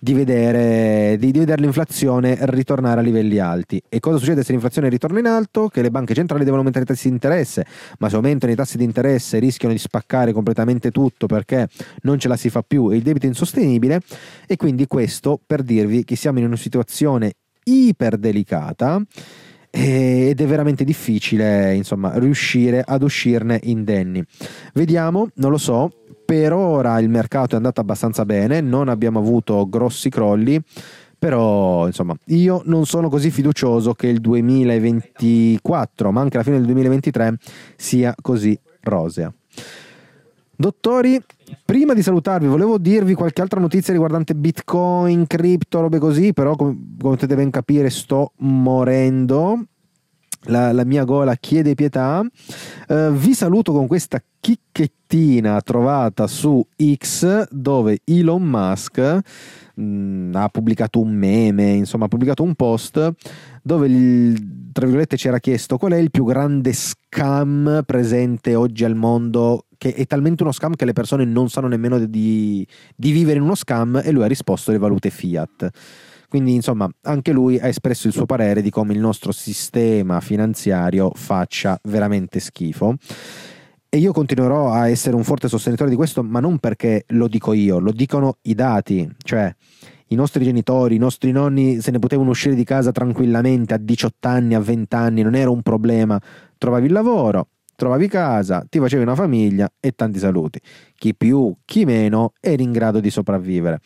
di 0.03 0.15
vedere, 0.15 1.17
di, 1.17 1.31
di 1.31 1.39
vedere, 1.39 1.63
l'inflazione 1.63 2.37
ritornare 2.41 2.99
a 2.99 3.03
livelli 3.05 3.39
alti. 3.39 3.81
E 3.89 4.01
cosa 4.01 4.19
succede 4.19 4.43
se 4.43 4.51
l'inflazione 4.51 4.89
ritorna 4.89 5.21
in 5.21 5.27
alto? 5.27 5.69
Che 5.69 5.81
le 5.81 5.93
banche 5.93 6.13
centrali 6.13 6.43
devono 6.43 6.59
aumentare 6.59 6.85
i 6.85 6.89
tassi 6.89 7.07
di 7.07 7.15
interesse, 7.15 7.65
ma 8.01 8.09
se 8.09 8.17
aumentano 8.17 8.51
i 8.51 8.57
tassi 8.57 8.77
di 8.77 8.83
interesse 8.83 9.39
rischiano 9.39 9.73
di 9.73 9.79
spaccare 9.79 10.33
completamente 10.33 10.91
tutto 10.91 11.27
perché 11.27 11.69
non 12.03 12.19
ce 12.19 12.27
la 12.27 12.37
si 12.37 12.51
fa 12.51 12.63
più 12.63 12.91
e 12.91 12.97
il 12.97 13.03
debito 13.03 13.27
è 13.27 13.29
insostenibile. 13.29 14.01
E 14.49 14.57
quindi 14.57 14.89
questo 14.89 15.39
per 15.47 15.63
dirvi 15.63 16.03
che 16.03 16.17
siamo 16.17 16.41
in 16.41 16.47
una 16.47 16.57
situazione 16.57 17.35
iper 17.63 18.17
delicata 18.17 19.01
ed 19.71 20.39
è 20.39 20.47
veramente 20.47 20.83
difficile 20.83 21.75
insomma 21.75 22.19
riuscire 22.19 22.83
ad 22.85 23.03
uscirne 23.03 23.61
indenni. 23.63 24.23
Vediamo, 24.75 25.29
non 25.37 25.53
lo 25.53 25.59
so, 25.59 26.02
per 26.33 26.55
ora 26.55 26.99
il 26.99 27.11
mercato 27.11 27.53
è 27.53 27.57
andato 27.57 27.83
abbastanza 27.83 28.25
bene, 28.25 28.63
non 28.63 28.89
abbiamo 28.89 29.19
avuto 29.19 29.69
grossi 29.69 30.09
crolli, 30.09 30.59
però 31.19 31.87
insomma 31.87 32.17
io 32.29 32.63
non 32.65 32.87
sono 32.87 33.11
così 33.11 33.31
fiducioso 33.31 33.93
che 33.93 34.07
il 34.07 34.19
2024, 34.21 36.11
ma 36.11 36.23
anche 36.23 36.39
la 36.39 36.43
fine 36.43 36.57
del 36.57 36.65
2023 36.65 37.37
sia 37.77 38.15
così 38.19 38.59
rosea. 38.81 39.31
Dottori, 40.57 41.21
prima 41.67 41.93
di 41.93 42.01
salutarvi 42.01 42.47
volevo 42.47 42.79
dirvi 42.79 43.13
qualche 43.13 43.43
altra 43.43 43.61
notizia 43.61 43.93
riguardante 43.93 44.35
Bitcoin, 44.35 45.27
cripto, 45.27 45.81
robe 45.81 45.99
così, 45.99 46.33
però 46.33 46.57
come, 46.57 46.73
come 46.99 47.17
potete 47.17 47.35
ben 47.35 47.51
capire 47.51 47.91
sto 47.91 48.33
morendo. 48.37 49.67
La, 50.47 50.73
la, 50.73 50.85
mia 50.85 51.05
gola 51.05 51.37
chiede 51.37 51.75
pietà. 51.75 52.25
Uh, 52.89 53.11
vi 53.13 53.33
saluto 53.33 53.73
con 53.73 53.87
questa 53.87 54.21
chicchettina 54.41 55.61
trovata 55.61 56.27
su 56.27 56.67
X 56.77 57.49
dove 57.51 58.01
Elon 58.05 58.43
Musk 58.43 59.21
mh, 59.75 59.83
mm, 59.83 60.35
ha 60.35 60.49
pubblicato 60.49 61.01
un 61.01 61.13
meme, 61.15 61.71
insomma 61.71 62.07
ha 62.07 62.09
pubblicato 62.09 62.43
un 62.43 62.55
post 62.55 63.13
dove 63.63 63.87
il, 63.87 64.71
tra 64.73 64.85
virgolette 64.85 65.17
c'era 65.17 65.39
chiesto 65.39 65.77
qual 65.77 65.93
è 65.93 65.99
il 65.99 66.11
più 66.11 66.25
grande 66.25 66.73
scam 66.73 67.83
presente 67.87 68.57
oggi 68.57 68.85
al 68.85 68.97
mondo 68.97 69.67
che 69.79 69.95
è 69.95 70.07
talmente 70.07 70.43
uno 70.43 70.53
scam 70.53 70.75
che 70.75 70.85
le 70.85 70.93
persone 70.93 71.25
non 71.25 71.49
sanno 71.49 71.69
nemmeno 71.69 71.99
di, 71.99 72.67
di 72.97 73.11
vivere 73.13 73.39
in 73.39 73.45
uno 73.45 73.55
scam 73.55 74.01
e 74.05 74.11
lui 74.11 74.23
ha 74.23 74.29
risposto 74.29 74.71
le 74.71 74.79
valute 74.79 75.11
fiat. 75.11 75.71
Quindi, 76.33 76.55
insomma, 76.55 76.89
anche 77.03 77.31
lui 77.31 77.59
ha 77.59 77.67
espresso 77.67 78.07
il 78.07 78.15
suo 78.15 78.25
parere 78.25 78.63
di 78.63 78.71
come 78.71 78.95
il 78.95 78.99
nostro 78.99 79.33
sistema 79.33 80.19
finanziario 80.23 81.13
faccia 81.15 81.79
veramente 81.83 82.41
schifo. 82.41 82.95
E 83.87 83.99
io 83.99 84.13
continuerò 84.13 84.73
a 84.73 84.89
essere 84.89 85.15
un 85.15 85.25
forte 85.25 85.47
sostenitore 85.47 85.91
di 85.91 85.97
questo, 85.97 86.23
ma 86.23 86.41
non 86.41 86.57
perché 86.57 87.05
lo 87.09 87.29
dico 87.29 87.53
io, 87.53 87.79
lo 87.81 87.93
dicono 87.93 88.39
i 88.45 88.55
dati. 88.55 89.07
Cioè, 89.23 89.55
i 90.07 90.15
nostri 90.15 90.43
genitori, 90.43 90.95
i 90.95 90.99
nostri 90.99 91.33
nonni 91.33 91.83
se 91.83 91.91
ne 91.91 91.99
potevano 91.99 92.31
uscire 92.31 92.55
di 92.55 92.65
casa 92.65 92.93
tranquillamente 92.93 93.75
a 93.75 93.77
18 93.77 94.27
anni, 94.27 94.55
a 94.55 94.61
20 94.61 94.95
anni, 94.95 95.21
non 95.21 95.35
era 95.35 95.51
un 95.51 95.61
problema. 95.61 96.19
Trovavi 96.57 96.87
il 96.87 96.93
lavoro, 96.93 97.49
trovavi 97.77 98.09
casa, 98.09 98.65
ti 98.67 98.79
facevi 98.79 99.03
una 99.03 99.15
famiglia 99.15 99.71
e 99.79 99.93
tanti 99.93 100.19
saluti. 100.19 100.59
Chi 100.95 101.15
più, 101.15 101.55
chi 101.67 101.85
meno, 101.85 102.33
eri 102.41 102.63
in 102.63 102.73
grado 102.73 103.01
di 103.01 103.11
sopravvivere. 103.11 103.81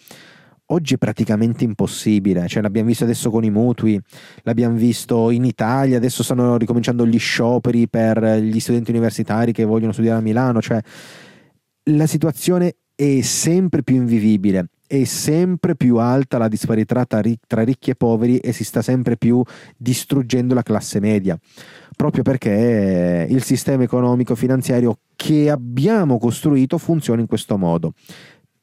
Oggi 0.68 0.94
è 0.94 0.98
praticamente 0.98 1.62
impossibile, 1.62 2.48
cioè 2.48 2.60
l'abbiamo 2.60 2.88
visto 2.88 3.04
adesso 3.04 3.30
con 3.30 3.44
i 3.44 3.50
mutui, 3.50 4.00
l'abbiamo 4.42 4.76
visto 4.76 5.30
in 5.30 5.44
Italia, 5.44 5.96
adesso 5.96 6.24
stanno 6.24 6.56
ricominciando 6.56 7.06
gli 7.06 7.20
scioperi 7.20 7.88
per 7.88 8.40
gli 8.40 8.58
studenti 8.58 8.90
universitari 8.90 9.52
che 9.52 9.64
vogliono 9.64 9.92
studiare 9.92 10.18
a 10.18 10.22
Milano, 10.22 10.60
cioè 10.60 10.80
la 11.84 12.06
situazione 12.06 12.78
è 12.96 13.20
sempre 13.20 13.84
più 13.84 13.94
invivibile, 13.94 14.70
è 14.88 15.04
sempre 15.04 15.76
più 15.76 15.98
alta 15.98 16.36
la 16.36 16.48
disparità 16.48 17.04
tra 17.04 17.62
ricchi 17.62 17.90
e 17.90 17.94
poveri 17.94 18.38
e 18.38 18.50
si 18.50 18.64
sta 18.64 18.82
sempre 18.82 19.16
più 19.16 19.40
distruggendo 19.76 20.52
la 20.52 20.62
classe 20.62 20.98
media. 20.98 21.38
Proprio 21.94 22.24
perché 22.24 23.26
il 23.30 23.42
sistema 23.44 23.84
economico 23.84 24.34
finanziario 24.34 24.98
che 25.14 25.48
abbiamo 25.48 26.18
costruito 26.18 26.76
funziona 26.76 27.20
in 27.20 27.28
questo 27.28 27.56
modo. 27.56 27.92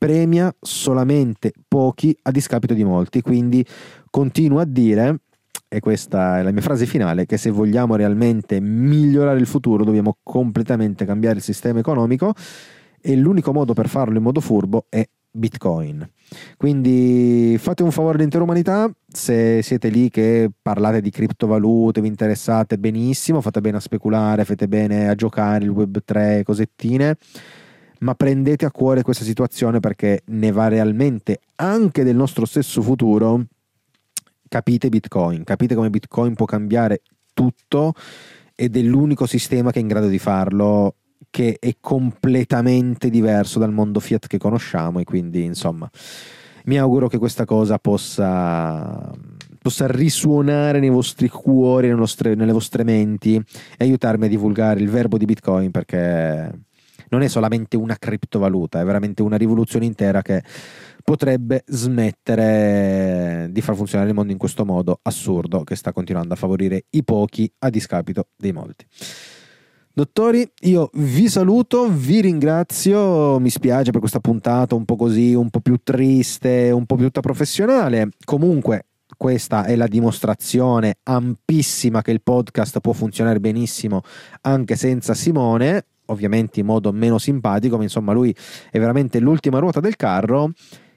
Premia 0.06 0.54
solamente 0.60 1.54
pochi 1.66 2.14
a 2.24 2.32
discapito 2.32 2.74
di 2.74 2.84
molti, 2.84 3.22
quindi 3.22 3.66
continuo 4.10 4.60
a 4.60 4.66
dire 4.66 5.22
e 5.70 5.80
questa 5.80 6.40
è 6.40 6.44
la 6.44 6.52
mia 6.52 6.62
frase 6.62 6.86
finale, 6.86 7.26
che 7.26 7.38
se 7.38 7.50
vogliamo 7.50 7.96
realmente 7.96 8.60
migliorare 8.60 9.40
il 9.40 9.46
futuro 9.46 9.86
dobbiamo 9.86 10.18
completamente 10.22 11.06
cambiare 11.06 11.38
il 11.38 11.42
sistema 11.42 11.80
economico 11.80 12.34
e 13.00 13.16
l'unico 13.16 13.54
modo 13.54 13.72
per 13.72 13.88
farlo 13.88 14.18
in 14.18 14.24
modo 14.24 14.42
furbo 14.42 14.88
è 14.90 15.08
Bitcoin. 15.32 16.06
Quindi 16.58 17.56
fate 17.58 17.82
un 17.82 17.92
favore 17.92 18.18
all'intera 18.18 18.44
umanità, 18.44 18.92
se 19.08 19.62
siete 19.62 19.88
lì 19.88 20.10
che 20.10 20.52
parlate 20.62 21.00
di 21.00 21.12
criptovalute, 21.12 22.02
vi 22.02 22.10
interessate 22.10 22.78
benissimo, 22.78 23.40
fate 23.40 23.62
bene 23.62 23.78
a 23.78 23.80
speculare, 23.80 24.44
fate 24.44 24.68
bene 24.68 25.08
a 25.08 25.16
giocare 25.16 25.64
il 25.64 25.70
web 25.70 26.02
3, 26.04 26.44
cosettine, 26.44 27.16
ma 28.04 28.16
prendete 28.16 28.66
a 28.66 28.72
cuore 28.72 29.02
questa 29.02 29.24
situazione 29.24 29.80
perché 29.80 30.22
ne 30.26 30.52
va 30.52 30.68
realmente 30.68 31.40
anche 31.56 32.04
del 32.04 32.16
nostro 32.16 32.46
stesso 32.46 32.82
futuro. 32.82 33.46
Capite 34.48 34.90
Bitcoin, 34.90 35.44
capite 35.44 35.74
come 35.74 35.90
Bitcoin 35.90 36.36
può 36.36 36.46
cambiare 36.46 37.02
tutto 37.34 37.94
ed 38.54 38.78
è 38.78 38.82
l'unico 38.82 39.26
sistema 39.26 39.72
che 39.72 39.80
è 39.80 39.82
in 39.82 39.88
grado 39.88 40.08
di 40.08 40.20
farlo 40.20 40.96
che 41.30 41.58
è 41.60 41.78
completamente 41.80 43.10
diverso 43.10 43.58
dal 43.58 43.72
mondo 43.72 44.00
Fiat 44.00 44.28
che 44.28 44.38
conosciamo 44.38 45.00
e 45.00 45.04
quindi 45.04 45.44
insomma 45.44 45.90
mi 46.66 46.78
auguro 46.78 47.08
che 47.08 47.18
questa 47.18 47.46
cosa 47.46 47.80
possa, 47.80 49.12
possa 49.60 49.88
risuonare 49.88 50.80
nei 50.80 50.90
vostri 50.90 51.30
cuori, 51.30 51.88
nelle 51.88 52.00
vostre, 52.00 52.36
nelle 52.36 52.52
vostre 52.52 52.84
menti 52.84 53.36
e 53.36 53.44
aiutarmi 53.80 54.26
a 54.26 54.30
divulgare 54.30 54.80
il 54.80 54.90
verbo 54.90 55.18
di 55.18 55.26
Bitcoin 55.26 55.72
perché 55.72 56.52
non 57.14 57.22
è 57.22 57.28
solamente 57.28 57.78
una 57.78 57.96
criptovaluta, 57.98 58.82
è 58.82 58.84
veramente 58.84 59.22
una 59.22 59.38
rivoluzione 59.38 59.86
intera 59.86 60.24
che 60.24 60.44
potrebbe 61.04 61.64
smettere 61.68 63.50
di 63.52 63.62
far 63.62 63.76
funzionare 63.76 64.10
il 64.10 64.16
mondo 64.16 64.32
in 64.32 64.38
questo 64.40 64.66
modo 64.66 65.00
assurdo 65.04 65.64
che 65.64 65.76
sta 65.76 65.92
continuando 65.92 66.34
a 66.34 66.38
favorire 66.38 66.86
i 66.92 67.04
pochi 67.04 67.52
a 67.60 67.70
discapito 67.70 68.30
dei 68.36 68.52
molti. 68.52 68.86
Dottori, 69.96 70.50
io 70.62 70.90
vi 70.94 71.30
saluto, 71.30 71.88
vi 71.88 72.22
ringrazio, 72.22 73.38
mi 73.40 73.52
spiace 73.52 73.92
per 73.92 74.00
questa 74.00 74.20
puntata 74.20 74.74
un 74.74 74.86
po' 74.86 74.96
così, 74.96 75.36
un 75.36 75.52
po' 75.52 75.60
più 75.60 75.78
triste, 75.84 76.72
un 76.72 76.88
po' 76.88 76.96
più 76.96 77.06
tutta 77.06 77.20
professionale. 77.20 78.10
Comunque, 78.26 78.88
questa 79.16 79.66
è 79.66 79.76
la 79.76 79.86
dimostrazione 79.86 80.98
ampissima 81.04 82.02
che 82.02 82.10
il 82.10 82.24
podcast 82.24 82.80
può 82.80 82.94
funzionare 82.94 83.40
benissimo 83.40 84.02
anche 84.42 84.76
senza 84.76 85.14
Simone, 85.14 85.86
ovviamente 86.08 86.60
in 86.60 86.66
modo 86.66 86.92
meno 86.92 87.18
simpatico, 87.18 87.78
ma 87.78 87.84
insomma 87.84 88.14
lui 88.14 88.36
è 88.72 88.80
veramente 88.80 89.20
l'ultima 89.20 89.60
ruota 89.60 89.80
del 89.80 89.96
carro 89.96 90.52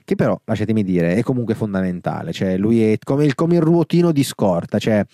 che 0.07 0.15
però, 0.15 0.41
lasciatemi 0.45 0.85
dire, 0.85 1.17
è 1.17 1.23
comunque 1.23 1.55
fondamentale, 1.55 2.33
cioè 2.33 2.57
lui 2.57 2.81
è 2.81 2.97
come 3.03 3.25
il, 3.25 3.35
come 3.35 3.57
il 3.57 3.61
ruotino 3.61 4.13
di 4.13 4.23
scorta, 4.23 4.79
cioè 4.79 5.05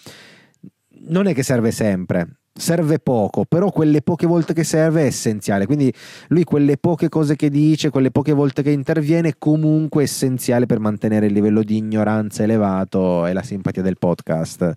non 1.06 1.26
è 1.26 1.32
che 1.32 1.42
serve 1.42 1.70
sempre, 1.70 2.40
serve 2.52 2.98
poco, 2.98 3.46
però 3.46 3.70
quelle 3.70 4.02
poche 4.02 4.26
volte 4.26 4.52
che 4.52 4.64
serve 4.64 5.02
è 5.02 5.06
essenziale. 5.06 5.64
Quindi 5.64 5.90
lui 6.28 6.44
quelle 6.44 6.76
poche 6.76 7.08
cose 7.08 7.36
che 7.36 7.48
dice, 7.48 7.88
quelle 7.88 8.10
poche 8.10 8.32
volte 8.32 8.62
che 8.62 8.70
interviene, 8.70 9.30
è 9.30 9.34
comunque 9.38 10.02
essenziale 10.02 10.66
per 10.66 10.78
mantenere 10.78 11.24
il 11.24 11.32
livello 11.32 11.62
di 11.62 11.78
ignoranza 11.78 12.42
elevato 12.42 13.24
e 13.26 13.32
la 13.32 13.42
simpatia 13.42 13.82
del 13.82 13.96
podcast 13.96 14.74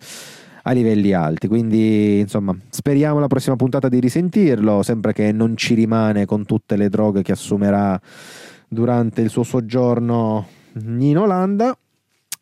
a 0.67 0.71
livelli 0.71 1.13
alti. 1.13 1.47
Quindi, 1.47 2.19
insomma, 2.19 2.55
speriamo 2.69 3.19
la 3.19 3.27
prossima 3.27 3.55
puntata 3.55 3.89
di 3.89 3.99
risentirlo, 3.99 4.83
sempre 4.83 5.13
che 5.13 5.31
non 5.31 5.55
ci 5.57 5.73
rimane 5.73 6.25
con 6.25 6.45
tutte 6.45 6.75
le 6.75 6.89
droghe 6.89 7.21
che 7.21 7.31
assumerà 7.31 7.99
durante 8.67 9.21
il 9.21 9.29
suo 9.29 9.43
soggiorno 9.43 10.47
in 10.73 11.17
Olanda. 11.17 11.77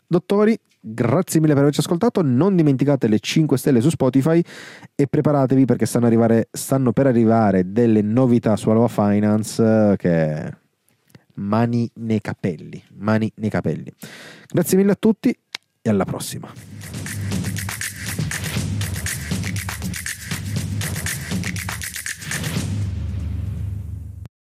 Dottori, 0.07 0.57
Grazie 0.85 1.39
mille 1.39 1.53
per 1.53 1.61
averci 1.61 1.79
ascoltato. 1.79 2.21
Non 2.21 2.57
dimenticate 2.57 3.07
le 3.07 3.19
5 3.19 3.57
stelle 3.57 3.79
su 3.79 3.89
Spotify 3.89 4.43
e 4.95 5.07
preparatevi 5.07 5.63
perché 5.63 5.85
stanno, 5.85 6.07
arrivare, 6.07 6.49
stanno 6.51 6.91
per 6.91 7.07
arrivare 7.07 7.71
delle 7.71 8.01
novità 8.01 8.57
su 8.57 8.69
Alva 8.69 8.89
Finance 8.89 9.63
eh, 9.63 9.95
che 9.95 10.57
mani 11.35 11.89
nei 11.95 12.19
capelli, 12.19 12.83
mani 12.95 13.31
nei 13.35 13.49
capelli. 13.49 13.93
Grazie 14.45 14.77
mille 14.77 14.91
a 14.91 14.97
tutti 14.99 15.33
e 15.81 15.89
alla 15.89 16.03
prossima. 16.03 16.51